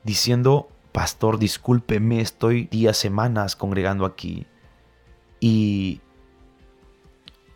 diciendo, 0.05 0.69
pastor, 0.93 1.39
discúlpeme, 1.39 2.21
estoy 2.21 2.65
días, 2.65 2.97
semanas 2.97 3.57
congregando 3.57 4.05
aquí. 4.05 4.47
Y 5.41 6.01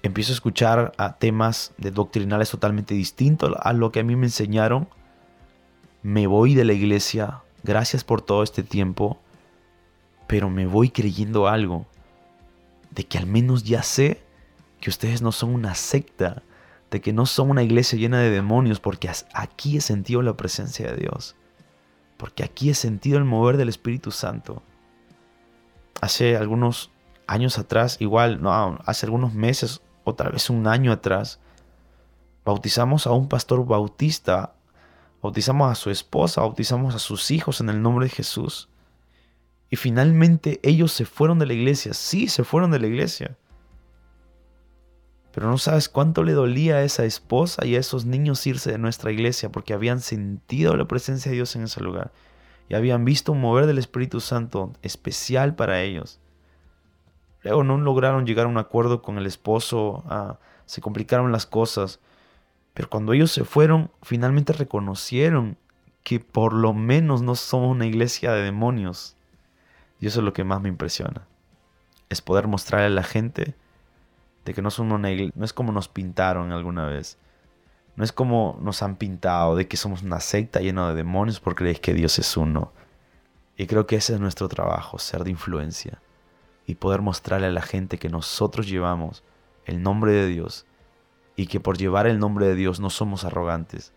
empiezo 0.03 0.33
a 0.33 0.35
escuchar 0.35 0.93
a 0.97 1.17
temas 1.17 1.75
de 1.79 1.91
doctrinales 1.91 2.51
totalmente 2.51 2.95
distintos 2.95 3.53
a 3.61 3.73
lo 3.73 3.93
que 3.93 4.01
a 4.01 4.05
mí 4.05 4.17
me 4.17 4.27
enseñaron. 4.27 4.89
Me 6.03 6.27
voy 6.27 6.55
de 6.55 6.65
la 6.65 6.73
iglesia, 6.73 7.43
gracias 7.63 8.05
por 8.05 8.23
todo 8.23 8.43
este 8.43 8.63
tiempo, 8.63 9.21
pero 10.27 10.51
me 10.51 10.67
voy 10.67 10.91
creyendo 10.91 11.49
algo, 11.49 11.87
de 12.91 13.05
que 13.05 13.19
al 13.19 13.27
menos 13.27 13.65
ya 13.65 13.83
sé 13.83 14.23
que 14.81 14.91
ustedes 14.91 15.23
no 15.23 15.31
son 15.31 15.55
una 15.55 15.75
secta, 15.75 16.43
de 16.91 17.01
que 17.01 17.13
no 17.13 17.27
son 17.27 17.51
una 17.51 17.63
iglesia 17.63 17.99
llena 17.99 18.21
de 18.21 18.31
demonios, 18.31 18.81
porque 18.81 19.11
aquí 19.33 19.77
he 19.77 19.81
sentido 19.81 20.23
la 20.23 20.37
presencia 20.37 20.91
de 20.91 20.97
Dios 20.97 21.37
porque 22.23 22.45
aquí 22.45 22.71
he 22.71 22.75
sentido 22.75 23.19
el 23.19 23.25
mover 23.25 23.57
del 23.57 23.69
Espíritu 23.69 24.13
Santo. 24.13 24.63
Hace 26.01 26.37
algunos 26.37 26.93
años 27.27 27.59
atrás, 27.59 27.97
igual, 27.99 28.41
no, 28.41 28.79
hace 28.87 29.07
algunos 29.07 29.35
meses 29.35 29.81
o 30.05 30.15
tal 30.15 30.31
vez 30.31 30.49
un 30.49 30.69
año 30.69 30.93
atrás, 30.93 31.41
bautizamos 32.45 33.09
a 33.09 33.11
un 33.11 33.29
pastor 33.29 33.67
bautista, 33.67 34.55
bautizamos 35.21 35.69
a 35.69 35.75
su 35.75 35.91
esposa, 35.91 36.43
bautizamos 36.43 36.95
a 36.95 37.01
sus 37.01 37.33
hijos 37.33 37.61
en 37.61 37.71
el 37.71 37.83
nombre 37.83 38.07
de 38.07 38.15
Jesús. 38.15 38.69
Y 39.69 39.75
finalmente 39.75 40.61
ellos 40.63 40.93
se 40.93 41.05
fueron 41.05 41.41
de 41.41 41.47
la 41.47 41.55
iglesia, 41.55 41.93
sí, 41.93 42.29
se 42.29 42.45
fueron 42.45 42.71
de 42.71 42.79
la 42.79 42.87
iglesia. 42.87 43.37
Pero 45.33 45.49
no 45.49 45.59
sabes 45.59 45.89
cuánto 45.89 46.25
le 46.25 46.33
dolía 46.33 46.77
a 46.77 46.83
esa 46.83 47.05
esposa 47.05 47.65
y 47.65 47.77
a 47.77 47.81
esos 47.81 48.05
niños 48.05 48.47
irse 48.47 48.71
de 48.71 48.79
nuestra 48.79 49.11
iglesia 49.13 49.51
porque 49.51 49.73
habían 49.73 50.01
sentido 50.01 50.77
la 50.77 50.87
presencia 50.87 51.31
de 51.31 51.37
Dios 51.37 51.57
en 51.57 51.63
ese 51.63 51.81
lugar 51.81 52.13
y 52.69 52.75
habían 52.75 53.05
visto 53.05 53.33
un 53.33 53.41
mover 53.41 53.67
del 53.67 53.79
Espíritu 53.79 54.21
Santo 54.21 54.73
especial 54.83 55.55
para 55.55 55.83
ellos. 55.83 56.21
Luego 57.43 57.65
no 57.65 57.77
lograron 57.79 58.27
llegar 58.27 58.47
a 58.47 58.49
un 58.49 58.59
acuerdo 58.59 59.03
con 59.03 59.19
el 59.19 59.27
esposo, 59.27 60.05
ah, 60.07 60.39
se 60.67 60.81
complicaron 60.81 61.33
las 61.33 61.45
cosas, 61.45 62.01
pero 62.75 62.89
cuando 62.89 63.13
ellos 63.13 63.33
se 63.33 63.45
fueron, 63.45 63.91
finalmente 64.03 64.53
reconocieron 64.53 65.59
que 66.03 66.21
por 66.21 66.53
lo 66.53 66.73
menos 66.73 67.23
no 67.23 67.35
somos 67.35 67.71
una 67.71 67.87
iglesia 67.87 68.33
de 68.33 68.43
demonios. 68.43 69.17
Y 70.01 70.07
eso 70.07 70.21
es 70.21 70.25
lo 70.25 70.33
que 70.33 70.45
más 70.45 70.61
me 70.61 70.69
impresiona. 70.69 71.27
Es 72.09 72.23
poder 72.23 72.49
mostrarle 72.49 72.87
a 72.87 72.91
la 72.91 73.03
gente 73.03 73.55
de 74.45 74.55
que 74.55 74.63
no 74.63 74.71
son 74.71 74.93
una 74.93 75.11
iglesia, 75.11 75.33
no 75.37 75.45
es 75.45 75.53
como 75.53 75.73
nos 75.73 75.89
pintaron 75.89 76.53
alguna 76.53 76.87
vez. 76.87 77.19
No 77.95 78.05
es 78.05 78.13
como 78.13 78.59
nos 78.63 78.83
han 78.83 78.97
pintado 78.97 79.55
de 79.55 79.69
que 79.69 79.77
somos 79.77 80.03
una 80.03 80.21
secta 80.21 80.61
llena 80.61 80.89
de 80.89 80.95
demonios 80.95 81.41
porque 81.41 81.59
creéis 81.59 81.81
que 81.81 81.95
Dios 81.95 82.19
es 82.19 82.37
uno. 82.37 82.73
Y 83.57 83.67
creo 83.67 83.87
que 83.87 83.97
ese 83.97 84.15
es 84.15 84.21
nuestro 84.21 84.49
trabajo, 84.49 84.99
ser 84.99 85.25
de 85.25 85.31
influencia 85.31 86.01
y 86.67 86.77
poder 86.77 87.03
mostrarle 87.03 87.49
a 87.49 87.51
la 87.51 87.63
gente 87.63 87.99
que 87.99 88.09
nosotros 88.09 88.67
llevamos 88.67 89.23
el 89.67 89.83
nombre 89.83 90.13
de 90.13 90.27
Dios 90.27 90.67
y 91.37 91.47
que 91.47 91.61
por 91.61 91.77
llevar 91.77 92.07
el 92.07 92.19
nombre 92.19 92.47
de 92.47 92.55
Dios 92.55 92.81
no 92.81 92.89
somos 92.89 93.25
arrogantes. 93.25 93.93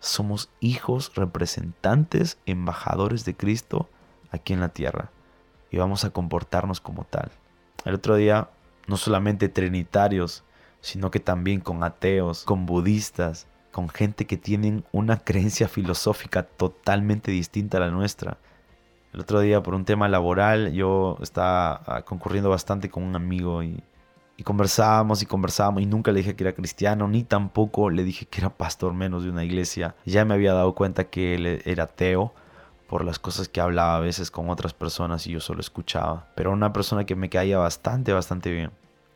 Somos 0.00 0.50
hijos, 0.60 1.12
representantes, 1.14 2.38
embajadores 2.46 3.24
de 3.24 3.36
Cristo 3.36 3.88
aquí 4.30 4.52
en 4.52 4.60
la 4.60 4.70
tierra 4.70 5.10
y 5.70 5.76
vamos 5.76 6.04
a 6.04 6.10
comportarnos 6.10 6.80
como 6.80 7.04
tal. 7.04 7.30
El 7.84 7.94
otro 7.94 8.16
día 8.16 8.48
no 8.86 8.96
solamente 8.96 9.48
trinitarios, 9.48 10.44
sino 10.80 11.10
que 11.10 11.20
también 11.20 11.60
con 11.60 11.82
ateos, 11.82 12.44
con 12.44 12.66
budistas, 12.66 13.46
con 13.72 13.88
gente 13.88 14.26
que 14.26 14.36
tienen 14.36 14.84
una 14.92 15.18
creencia 15.18 15.68
filosófica 15.68 16.42
totalmente 16.42 17.30
distinta 17.30 17.78
a 17.78 17.80
la 17.80 17.90
nuestra. 17.90 18.38
El 19.12 19.20
otro 19.20 19.40
día 19.40 19.62
por 19.62 19.74
un 19.74 19.84
tema 19.84 20.08
laboral 20.08 20.72
yo 20.72 21.18
estaba 21.22 21.82
ah, 21.86 22.02
concurriendo 22.02 22.50
bastante 22.50 22.90
con 22.90 23.02
un 23.02 23.16
amigo 23.16 23.62
y 23.62 23.82
conversábamos 24.42 25.22
y 25.22 25.26
conversábamos 25.26 25.82
y 25.82 25.86
nunca 25.86 26.12
le 26.12 26.18
dije 26.18 26.36
que 26.36 26.44
era 26.44 26.52
cristiano, 26.52 27.08
ni 27.08 27.22
tampoco 27.24 27.90
le 27.90 28.04
dije 28.04 28.26
que 28.26 28.40
era 28.40 28.50
pastor 28.50 28.92
menos 28.92 29.24
de 29.24 29.30
una 29.30 29.44
iglesia. 29.44 29.94
Ya 30.04 30.24
me 30.24 30.34
había 30.34 30.52
dado 30.52 30.74
cuenta 30.74 31.04
que 31.04 31.34
él 31.34 31.62
era 31.64 31.84
ateo 31.84 32.34
por 32.88 33.04
las 33.04 33.18
cosas 33.18 33.48
que 33.48 33.60
hablaba 33.60 33.96
a 33.96 34.00
veces 34.00 34.30
con 34.30 34.50
otras 34.50 34.74
personas 34.74 35.26
y 35.26 35.32
yo 35.32 35.40
solo 35.40 35.60
escuchaba. 35.60 36.28
Pero 36.34 36.52
una 36.52 36.72
persona 36.72 37.04
que 37.04 37.16
me 37.16 37.30
caía 37.30 37.58
bastante, 37.58 38.12
bastante 38.12 38.50
bien. 38.52 38.70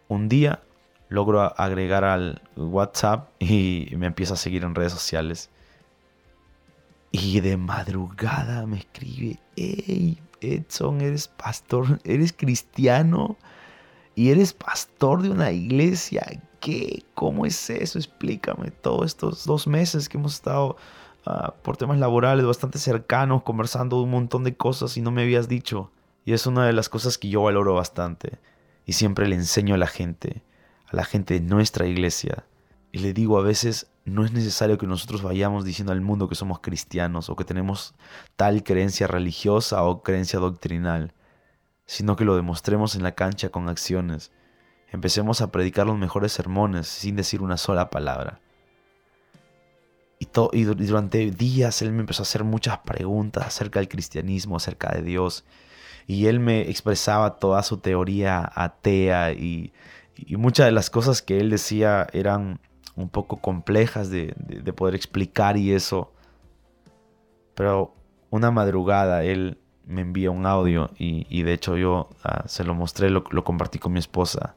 Un 0.09 0.29
día 0.29 0.63
logro 1.09 1.41
agregar 1.61 2.05
al 2.05 2.43
WhatsApp 2.57 3.31
y 3.39 3.89
me 3.97 4.07
empieza 4.07 4.35
a 4.35 4.39
seguir 4.39 4.65
en 4.65 4.75
redes 4.75 4.93
sociales. 4.93 5.51
Y 7.11 7.41
de 7.41 7.57
madrugada 7.57 8.67
me 8.67 8.79
escribe, 8.79 9.39
hey 9.57 10.19
Edson, 10.41 11.01
eres 11.01 11.29
pastor, 11.29 12.01
eres 12.05 12.33
cristiano 12.33 13.37
y 14.15 14.31
eres 14.31 14.53
pastor 14.53 15.23
de 15.23 15.31
una 15.31 15.51
iglesia. 15.51 16.41
¿Qué? 16.61 17.05
¿Cómo 17.15 17.47
es 17.47 17.71
eso? 17.71 17.99
Explícame. 17.99 18.71
Todos 18.71 19.07
estos 19.07 19.45
dos 19.45 19.67
meses 19.67 20.09
que 20.09 20.19
hemos 20.19 20.35
estado 20.35 20.77
ah, 21.29 21.55
por 21.63 21.77
temas 21.77 21.99
laborales 21.99 22.47
bastante 22.47 22.79
cercanos, 22.79 23.43
conversando 23.43 24.01
un 24.03 24.11
montón 24.11 24.45
de 24.45 24.57
cosas 24.57 24.97
y 24.97 25.03
no 25.03 25.11
me 25.11 25.23
habías 25.23 25.49
dicho. 25.49 25.91
Y 26.25 26.33
es 26.33 26.47
una 26.47 26.67
de 26.67 26.73
las 26.73 26.89
cosas 26.89 27.19
que 27.19 27.29
yo 27.29 27.43
valoro 27.43 27.75
bastante. 27.75 28.39
Y 28.87 28.95
siempre 28.95 29.29
le 29.29 29.37
enseño 29.37 29.75
a 29.75 29.79
la 29.79 29.87
gente, 29.87 30.43
a 30.87 30.97
la 30.97 31.05
gente 31.05 31.35
de 31.35 31.41
nuestra 31.41 31.87
iglesia. 31.87 32.45
Y 32.93 32.99
le 32.99 33.13
digo 33.13 33.39
a 33.39 33.43
veces, 33.43 33.91
no 34.05 34.25
es 34.25 34.33
necesario 34.33 34.79
que 34.79 34.87
nosotros 34.87 35.23
vayamos 35.23 35.65
diciendo 35.65 35.93
al 35.93 36.01
mundo 36.01 36.29
que 36.29 36.35
somos 36.35 36.61
cristianos 36.61 37.29
o 37.29 37.37
que 37.37 37.45
tenemos 37.45 37.95
tal 38.37 38.63
creencia 38.63 39.07
religiosa 39.07 39.83
o 39.85 40.03
creencia 40.03 40.39
doctrinal, 40.39 41.13
sino 41.87 42.17
que 42.17 42.25
lo 42.25 42.37
demostremos 42.37 42.95
en 42.95 43.03
la 43.03 43.13
cancha 43.13 43.51
con 43.51 43.69
acciones. 43.69 44.33
Empecemos 44.91 45.41
a 45.43 45.53
predicar 45.53 45.87
los 45.87 45.99
mejores 45.99 46.33
sermones 46.33 46.87
sin 46.87 47.17
decir 47.17 47.43
una 47.43 47.59
sola 47.59 47.91
palabra. 47.91 48.41
Y, 50.19 50.29
y 50.53 50.65
durante 50.65 51.31
días 51.31 51.83
él 51.83 51.93
me 51.93 52.01
empezó 52.01 52.23
a 52.23 52.25
hacer 52.25 52.45
muchas 52.45 52.79
preguntas 52.79 53.47
acerca 53.47 53.79
del 53.79 53.89
cristianismo, 53.89 54.57
acerca 54.57 54.93
de 54.93 55.03
Dios. 55.03 55.45
Y 56.07 56.27
él 56.27 56.41
me 56.41 56.63
expresaba 56.71 57.39
toda 57.39 57.63
su 57.63 57.79
teoría 57.79 58.51
atea 58.55 59.33
y, 59.33 59.73
y 60.17 60.37
muchas 60.37 60.67
de 60.67 60.73
las 60.73 60.91
cosas 60.91 61.23
que 61.23 61.39
él 61.39 61.51
decía 61.51 62.07
eran 62.13 62.61
un 62.99 63.09
poco 63.09 63.37
complejas 63.37 64.11
de, 64.11 64.35
poder 64.77 64.95
explicar 64.95 65.57
y 65.57 65.73
eso. 65.73 66.13
Pero 67.55 67.95
una 68.31 68.51
madrugada 68.51 69.25
él 69.25 69.59
me 69.87 70.03
envía 70.03 70.31
un 70.31 70.47
audio 70.47 70.91
y, 70.99 71.43
de 71.43 71.53
hecho 71.53 71.77
yo 71.77 72.11
ah, 72.25 72.43
se 72.47 72.65
lo 72.65 72.75
mostré, 72.75 73.09
lo, 73.11 73.25
compartí 73.45 73.79
con 73.79 73.93
mi 73.93 74.01
esposa. 74.01 74.57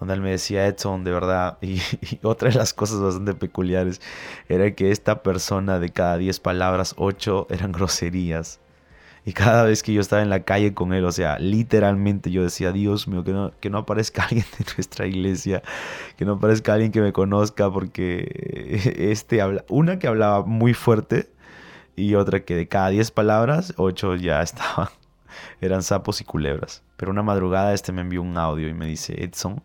Donde 0.00 0.14
él 0.14 0.22
me 0.22 0.30
decía, 0.30 0.66
Edson, 0.66 1.04
de 1.04 1.12
verdad, 1.12 1.58
y, 1.62 1.80
otra 2.22 2.48
de 2.48 2.56
las 2.56 2.74
cosas 2.74 3.00
bastante 3.00 3.34
peculiares 3.34 4.00
era 4.48 4.74
que 4.74 4.90
esta 4.90 5.22
persona 5.22 5.78
de 5.78 5.90
cada 5.90 6.16
10 6.16 6.40
palabras, 6.40 6.94
8 6.96 7.46
eran 7.50 7.70
groserías. 7.70 8.60
Y 9.26 9.34
cada 9.34 9.64
vez 9.64 9.82
que 9.82 9.92
yo 9.92 10.00
estaba 10.00 10.22
en 10.22 10.30
la 10.30 10.44
calle 10.44 10.72
con 10.72 10.94
él, 10.94 11.04
o 11.04 11.12
sea, 11.12 11.38
literalmente 11.38 12.30
yo 12.30 12.42
decía, 12.42 12.72
Dios 12.72 13.06
mío, 13.06 13.22
que 13.22 13.32
no, 13.32 13.52
que 13.60 13.68
no 13.68 13.78
aparezca 13.78 14.22
alguien 14.30 14.46
de 14.58 14.64
nuestra 14.74 15.06
iglesia, 15.06 15.62
que 16.16 16.24
no 16.24 16.32
aparezca 16.32 16.72
alguien 16.72 16.90
que 16.90 17.02
me 17.02 17.12
conozca, 17.12 17.70
porque 17.70 18.80
este 19.10 19.42
habla, 19.42 19.64
una 19.68 19.98
que 19.98 20.08
hablaba 20.08 20.44
muy 20.44 20.72
fuerte 20.72 21.28
y 21.96 22.14
otra 22.14 22.40
que 22.44 22.56
de 22.56 22.68
cada 22.68 22.88
10 22.88 23.10
palabras, 23.10 23.74
8 23.76 24.16
ya 24.16 24.40
estaban, 24.42 24.88
eran 25.60 25.82
sapos 25.82 26.22
y 26.22 26.24
culebras. 26.24 26.82
Pero 26.96 27.12
una 27.12 27.22
madrugada 27.22 27.74
este 27.74 27.92
me 27.92 28.00
envió 28.00 28.22
un 28.22 28.38
audio 28.38 28.68
y 28.68 28.74
me 28.74 28.86
dice, 28.86 29.22
Edson, 29.22 29.62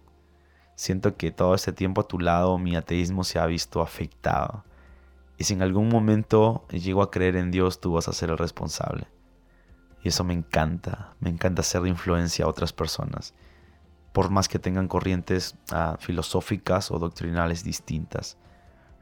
siento 0.75 1.15
que 1.15 1.31
todo 1.31 1.55
este 1.55 1.71
tiempo 1.71 2.01
a 2.01 2.07
tu 2.07 2.19
lado 2.19 2.57
mi 2.57 2.75
ateísmo 2.75 3.23
se 3.23 3.39
ha 3.39 3.45
visto 3.45 3.81
afectado. 3.81 4.63
Y 5.37 5.45
si 5.45 5.53
en 5.53 5.61
algún 5.61 5.89
momento 5.89 6.65
llego 6.69 7.01
a 7.01 7.11
creer 7.11 7.35
en 7.35 7.51
Dios, 7.51 7.81
tú 7.81 7.93
vas 7.93 8.07
a 8.07 8.13
ser 8.13 8.29
el 8.29 8.37
responsable. 8.37 9.07
Y 10.03 10.09
eso 10.09 10.23
me 10.23 10.33
encanta, 10.33 11.13
me 11.19 11.29
encanta 11.29 11.63
ser 11.63 11.81
de 11.81 11.89
influencia 11.89 12.45
a 12.45 12.47
otras 12.47 12.71
personas, 12.71 13.33
por 14.13 14.29
más 14.29 14.47
que 14.47 14.59
tengan 14.59 14.87
corrientes 14.87 15.57
ah, 15.71 15.97
filosóficas 15.99 16.91
o 16.91 16.99
doctrinales 16.99 17.63
distintas. 17.63 18.37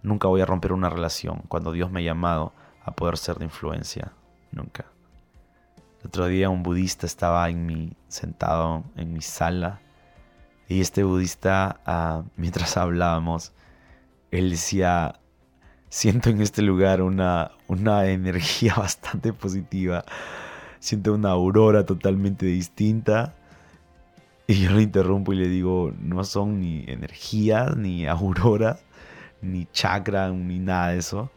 Nunca 0.02 0.28
voy 0.28 0.42
a 0.42 0.46
romper 0.46 0.74
una 0.74 0.90
relación 0.90 1.44
cuando 1.48 1.72
Dios 1.72 1.92
me 1.92 2.00
ha 2.00 2.04
llamado 2.04 2.54
a 2.84 2.92
poder 2.92 3.18
ser 3.18 3.38
de 3.38 3.46
influencia, 3.46 4.14
nunca. 4.52 4.86
El 6.02 6.08
otro 6.08 6.28
día 6.28 6.50
un 6.50 6.64
budista 6.64 7.06
estaba 7.06 7.50
en 7.50 7.66
mi, 7.66 7.96
sentado 8.08 8.84
en 8.96 9.14
mi 9.14 9.22
sala 9.22 9.82
y 10.68 10.82
este 10.82 11.04
budista, 11.04 11.82
ah, 11.86 12.24
mientras 12.36 12.78
hablábamos, 12.78 13.54
él 14.32 14.50
decía, 14.50 15.20
siento 15.90 16.30
en 16.30 16.42
este 16.42 16.62
lugar 16.62 17.02
una, 17.02 17.52
una 17.68 18.08
energía 18.08 18.74
bastante 18.78 19.34
positiva 19.34 20.06
siento 20.84 21.14
una 21.14 21.30
aurora 21.30 21.86
totalmente 21.86 22.46
distinta. 22.46 23.34
Y 24.48 24.56
yo 24.56 24.72
lo 24.72 24.82
interrumpo 24.82 25.32
y 25.32 25.38
le 25.38 25.48
digo, 25.48 25.94
no 25.98 26.26
son 26.26 26.60
ni 26.60 26.84
energía, 26.88 27.74
ni 27.78 28.06
aurora, 28.06 28.80
ni 29.42 29.66
chakra, 29.72 30.30
ni 30.32 30.60
nada 30.60 30.90
de 30.90 30.98
eso, 30.98 31.32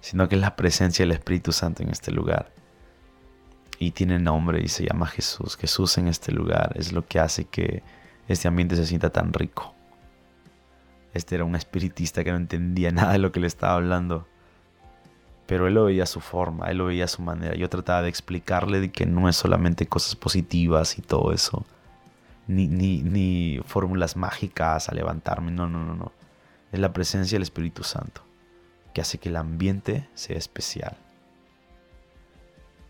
sino 0.00 0.26
que 0.26 0.36
es 0.36 0.40
la 0.40 0.56
presencia 0.56 1.02
del 1.04 1.12
Espíritu 1.12 1.52
Santo 1.52 1.82
en 1.82 1.90
este 1.90 2.10
lugar. 2.12 2.50
Y 3.78 3.90
tiene 3.90 4.18
nombre 4.18 4.62
y 4.62 4.68
se 4.68 4.86
llama 4.86 5.06
Jesús. 5.06 5.58
Jesús 5.58 5.98
en 5.98 6.08
este 6.08 6.32
lugar 6.32 6.72
es 6.76 6.92
lo 6.94 7.06
que 7.06 7.20
hace 7.20 7.44
que 7.44 7.82
este 8.32 8.48
ambiente 8.48 8.76
se 8.76 8.86
sienta 8.86 9.10
tan 9.10 9.32
rico. 9.32 9.74
Este 11.14 11.34
era 11.34 11.44
un 11.44 11.54
espiritista 11.54 12.24
que 12.24 12.30
no 12.30 12.36
entendía 12.36 12.90
nada 12.92 13.12
de 13.12 13.18
lo 13.18 13.32
que 13.32 13.40
le 13.40 13.46
estaba 13.46 13.74
hablando. 13.74 14.26
Pero 15.46 15.66
él 15.66 15.74
lo 15.74 15.84
veía 15.84 16.04
a 16.04 16.06
su 16.06 16.20
forma, 16.20 16.70
él 16.70 16.78
lo 16.78 16.86
veía 16.86 17.04
a 17.04 17.08
su 17.08 17.20
manera. 17.20 17.54
Yo 17.54 17.68
trataba 17.68 18.02
de 18.02 18.08
explicarle 18.08 18.80
de 18.80 18.90
que 18.90 19.06
no 19.06 19.28
es 19.28 19.36
solamente 19.36 19.86
cosas 19.86 20.16
positivas 20.16 20.98
y 20.98 21.02
todo 21.02 21.32
eso. 21.32 21.64
Ni, 22.46 22.68
ni, 22.68 23.02
ni 23.02 23.60
fórmulas 23.66 24.16
mágicas 24.16 24.88
a 24.88 24.94
levantarme. 24.94 25.50
No, 25.50 25.68
no, 25.68 25.84
no, 25.84 25.94
no. 25.94 26.12
Es 26.70 26.80
la 26.80 26.92
presencia 26.92 27.36
del 27.36 27.42
Espíritu 27.42 27.82
Santo 27.82 28.22
que 28.92 29.00
hace 29.00 29.18
que 29.18 29.28
el 29.28 29.36
ambiente 29.36 30.08
sea 30.14 30.36
especial. 30.36 30.96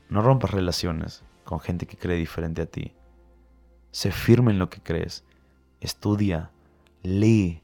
No 0.09 0.21
rompas 0.21 0.51
relaciones 0.51 1.23
con 1.45 1.61
gente 1.61 1.87
que 1.87 1.97
cree 1.97 2.17
diferente 2.17 2.63
a 2.63 2.67
ti. 2.67 2.93
Sé 3.91 4.11
firme 4.11 4.53
en 4.53 4.59
lo 4.59 4.69
que 4.69 4.81
crees. 4.81 5.25
Estudia, 5.83 6.53
lee, 7.03 7.61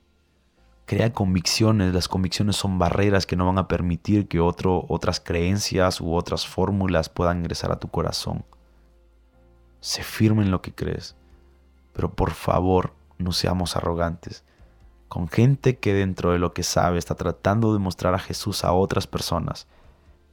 crea 0.86 1.12
convicciones. 1.12 1.94
Las 1.94 2.08
convicciones 2.08 2.56
son 2.56 2.76
barreras 2.76 3.26
que 3.26 3.36
no 3.36 3.46
van 3.46 3.58
a 3.58 3.68
permitir 3.68 4.26
que 4.26 4.40
otras 4.40 5.20
creencias 5.20 6.00
u 6.00 6.12
otras 6.12 6.44
fórmulas 6.44 7.08
puedan 7.08 7.38
ingresar 7.38 7.70
a 7.70 7.78
tu 7.78 7.86
corazón. 7.86 8.44
Sé 9.78 10.02
firme 10.02 10.42
en 10.42 10.50
lo 10.50 10.62
que 10.62 10.74
crees, 10.74 11.14
pero 11.92 12.12
por 12.12 12.32
favor 12.32 12.92
no 13.18 13.30
seamos 13.30 13.76
arrogantes. 13.76 14.42
Con 15.06 15.28
gente 15.28 15.78
que 15.78 15.94
dentro 15.94 16.32
de 16.32 16.40
lo 16.40 16.52
que 16.52 16.64
sabe 16.64 16.98
está 16.98 17.14
tratando 17.14 17.72
de 17.72 17.78
mostrar 17.78 18.14
a 18.16 18.18
Jesús 18.18 18.64
a 18.64 18.72
otras 18.72 19.06
personas, 19.06 19.68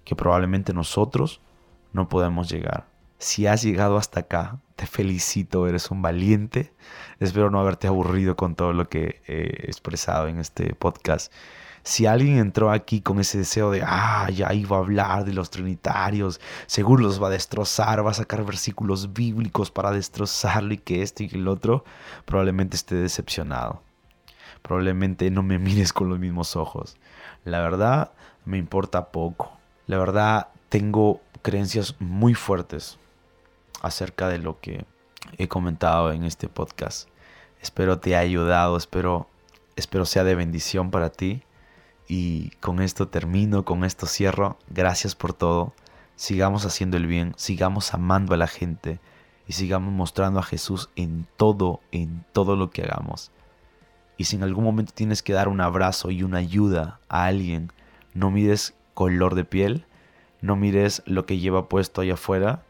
que 0.04 0.15
probablemente 0.15 0.74
nosotros 0.74 1.39
no 1.93 2.10
podemos 2.10 2.50
llegar. 2.50 2.94
Si 3.17 3.47
has 3.47 3.62
llegado 3.62 3.97
hasta 3.97 4.21
acá, 4.21 4.60
te 4.75 4.88
felicito, 4.88 5.67
eres 5.67 5.89
un 5.89 6.01
valiente. 6.01 6.73
Espero 7.19 7.49
no 7.49 7.60
haberte 7.60 7.88
aburrido 7.88 8.36
con 8.36 8.56
todo 8.56 8.73
lo 8.73 8.89
que 8.89 9.21
he 9.25 9.65
expresado 9.67 10.28
en 10.28 10.39
este 10.39 10.75
podcast. 10.75 11.32
Si 11.84 12.08
alguien 12.08 12.38
entró 12.38 12.71
aquí 12.71 12.99
con 12.99 13.19
ese 13.19 13.38
deseo 13.38 13.71
de, 13.71 13.84
ah, 13.86 14.30
ya 14.32 14.54
iba 14.54 14.75
a 14.75 14.80
hablar 14.80 15.23
de 15.23 15.34
los 15.34 15.49
trinitarios, 15.49 16.41
seguro 16.67 17.04
los 17.04 17.21
va 17.21 17.28
a 17.28 17.32
destrozar, 17.32 18.06
va 18.06 18.12
a 18.12 18.15
sacar 18.15 18.43
versículos 18.43 19.13
bíblicos 19.13 19.71
para 19.71 19.91
destrozarlo 19.91 20.73
y 20.73 20.80
que 20.80 21.01
este 21.01 21.23
y 21.25 21.36
el 21.36 21.47
otro, 21.47 21.86
probablemente 22.25 22.75
esté 22.75 22.95
decepcionado. 22.95 23.82
Probablemente 24.62 25.29
no 25.31 25.42
me 25.42 25.58
mires 25.60 25.94
con 25.94 26.10
los 26.10 26.19
mismos 26.19 26.56
ojos. 26.58 26.98
La 27.46 27.62
verdad, 27.62 28.12
me 28.44 28.58
importa 28.58 29.12
poco. 29.12 29.58
La 29.87 29.98
verdad, 29.98 30.50
tengo 30.69 31.21
creencias 31.44 31.96
muy 32.00 32.33
fuertes 32.33 33.00
acerca 33.86 34.27
de 34.29 34.40
lo 34.40 34.60
que 34.60 34.86
he 35.38 35.48
comentado 35.48 36.12
en 36.12 36.23
este 36.23 36.50
podcast. 36.50 37.08
Espero 37.62 38.00
te 38.00 38.15
haya 38.15 38.19
ayudado, 38.19 38.77
espero, 38.77 39.29
espero 39.75 40.06
sea 40.06 40.23
de 40.23 40.36
bendición 40.36 40.92
para 40.92 41.12
ti. 41.12 41.44
Y 42.08 42.50
con 42.62 42.81
esto 42.81 43.08
termino, 43.08 43.63
con 43.63 43.83
esto 43.83 44.08
cierro. 44.08 44.58
Gracias 44.69 45.15
por 45.15 45.33
todo. 45.33 45.73
Sigamos 46.15 46.65
haciendo 46.65 46.98
el 46.98 47.08
bien, 47.08 47.33
sigamos 47.38 47.94
amando 47.94 48.33
a 48.33 48.38
la 48.38 48.48
gente 48.48 49.00
y 49.48 49.54
sigamos 49.54 49.94
mostrando 49.94 50.40
a 50.40 50.44
Jesús 50.44 50.90
en 50.96 51.27
todo, 51.38 51.81
en 51.92 52.25
todo 52.31 52.56
lo 52.56 52.71
que 52.71 52.83
hagamos. 52.83 53.31
Y 54.17 54.25
si 54.25 54.36
en 54.36 54.44
algún 54.44 54.63
momento 54.63 54.94
tienes 54.96 55.21
que 55.21 55.33
dar 55.33 55.48
un 55.48 55.62
abrazo 55.62 56.10
y 56.10 56.23
una 56.23 56.38
ayuda 56.38 57.00
a 57.10 57.25
alguien, 57.25 57.71
no 58.13 58.31
mires 58.31 58.73
color 58.94 59.36
de 59.36 59.44
piel, 59.44 59.86
no 60.42 60.56
mires 60.56 61.04
lo 61.06 61.25
que 61.25 61.38
lleva 61.38 61.67
puesto 61.67 62.02
allá 62.02 62.13
afuera, 62.13 62.63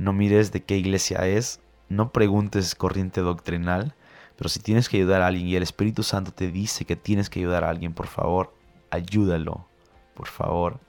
no 0.00 0.14
mires 0.14 0.50
de 0.50 0.62
qué 0.62 0.78
iglesia 0.78 1.26
es, 1.26 1.60
no 1.90 2.10
preguntes 2.10 2.74
corriente 2.74 3.20
doctrinal, 3.20 3.94
Pero 4.36 4.48
si 4.48 4.58
tienes 4.58 4.88
que 4.88 4.96
ayudar 4.96 5.20
a 5.20 5.26
alguien 5.26 5.46
y 5.46 5.54
el 5.54 5.62
Espíritu 5.62 6.02
Santo 6.02 6.32
te 6.32 6.50
dice 6.50 6.86
que 6.86 6.96
tienes 6.96 7.28
que 7.28 7.40
ayudar 7.40 7.62
a 7.62 7.68
alguien, 7.68 7.92
por 7.92 8.06
favor, 8.06 8.54
ayúdalo. 8.90 9.66
Por 10.14 10.28
favor, 10.28 10.80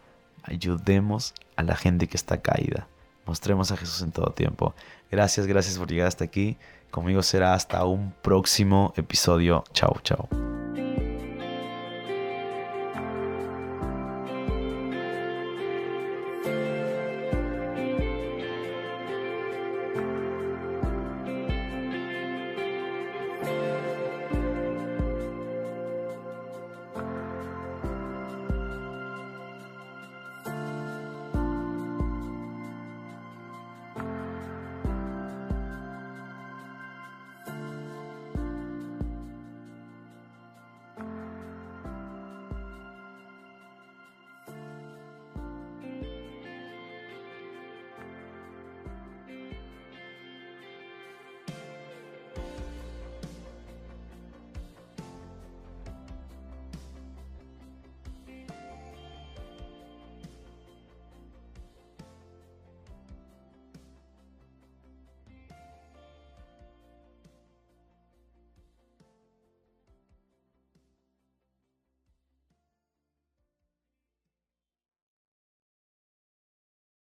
ayudemos 0.44 1.34
a 1.58 1.64
la 1.64 1.76
gente 1.76 2.08
que 2.08 2.16
está 2.16 2.42
caída. 2.42 2.88
Mostremos 3.26 3.70
a 3.74 3.78
Jesús 3.78 4.02
en 4.04 4.14
todo 4.14 4.32
tiempo. 4.32 4.74
Gracias, 5.12 5.48
gracias 5.48 5.78
por 5.78 5.90
llegar 5.90 6.08
hasta 6.08 6.24
aquí. 6.24 6.58
Conmigo 6.92 7.22
será 7.24 7.54
hasta 7.54 7.84
un 7.84 8.14
próximo 8.22 8.94
episodio. 8.96 9.66
Chao, 9.74 10.00
chao. 10.02 10.41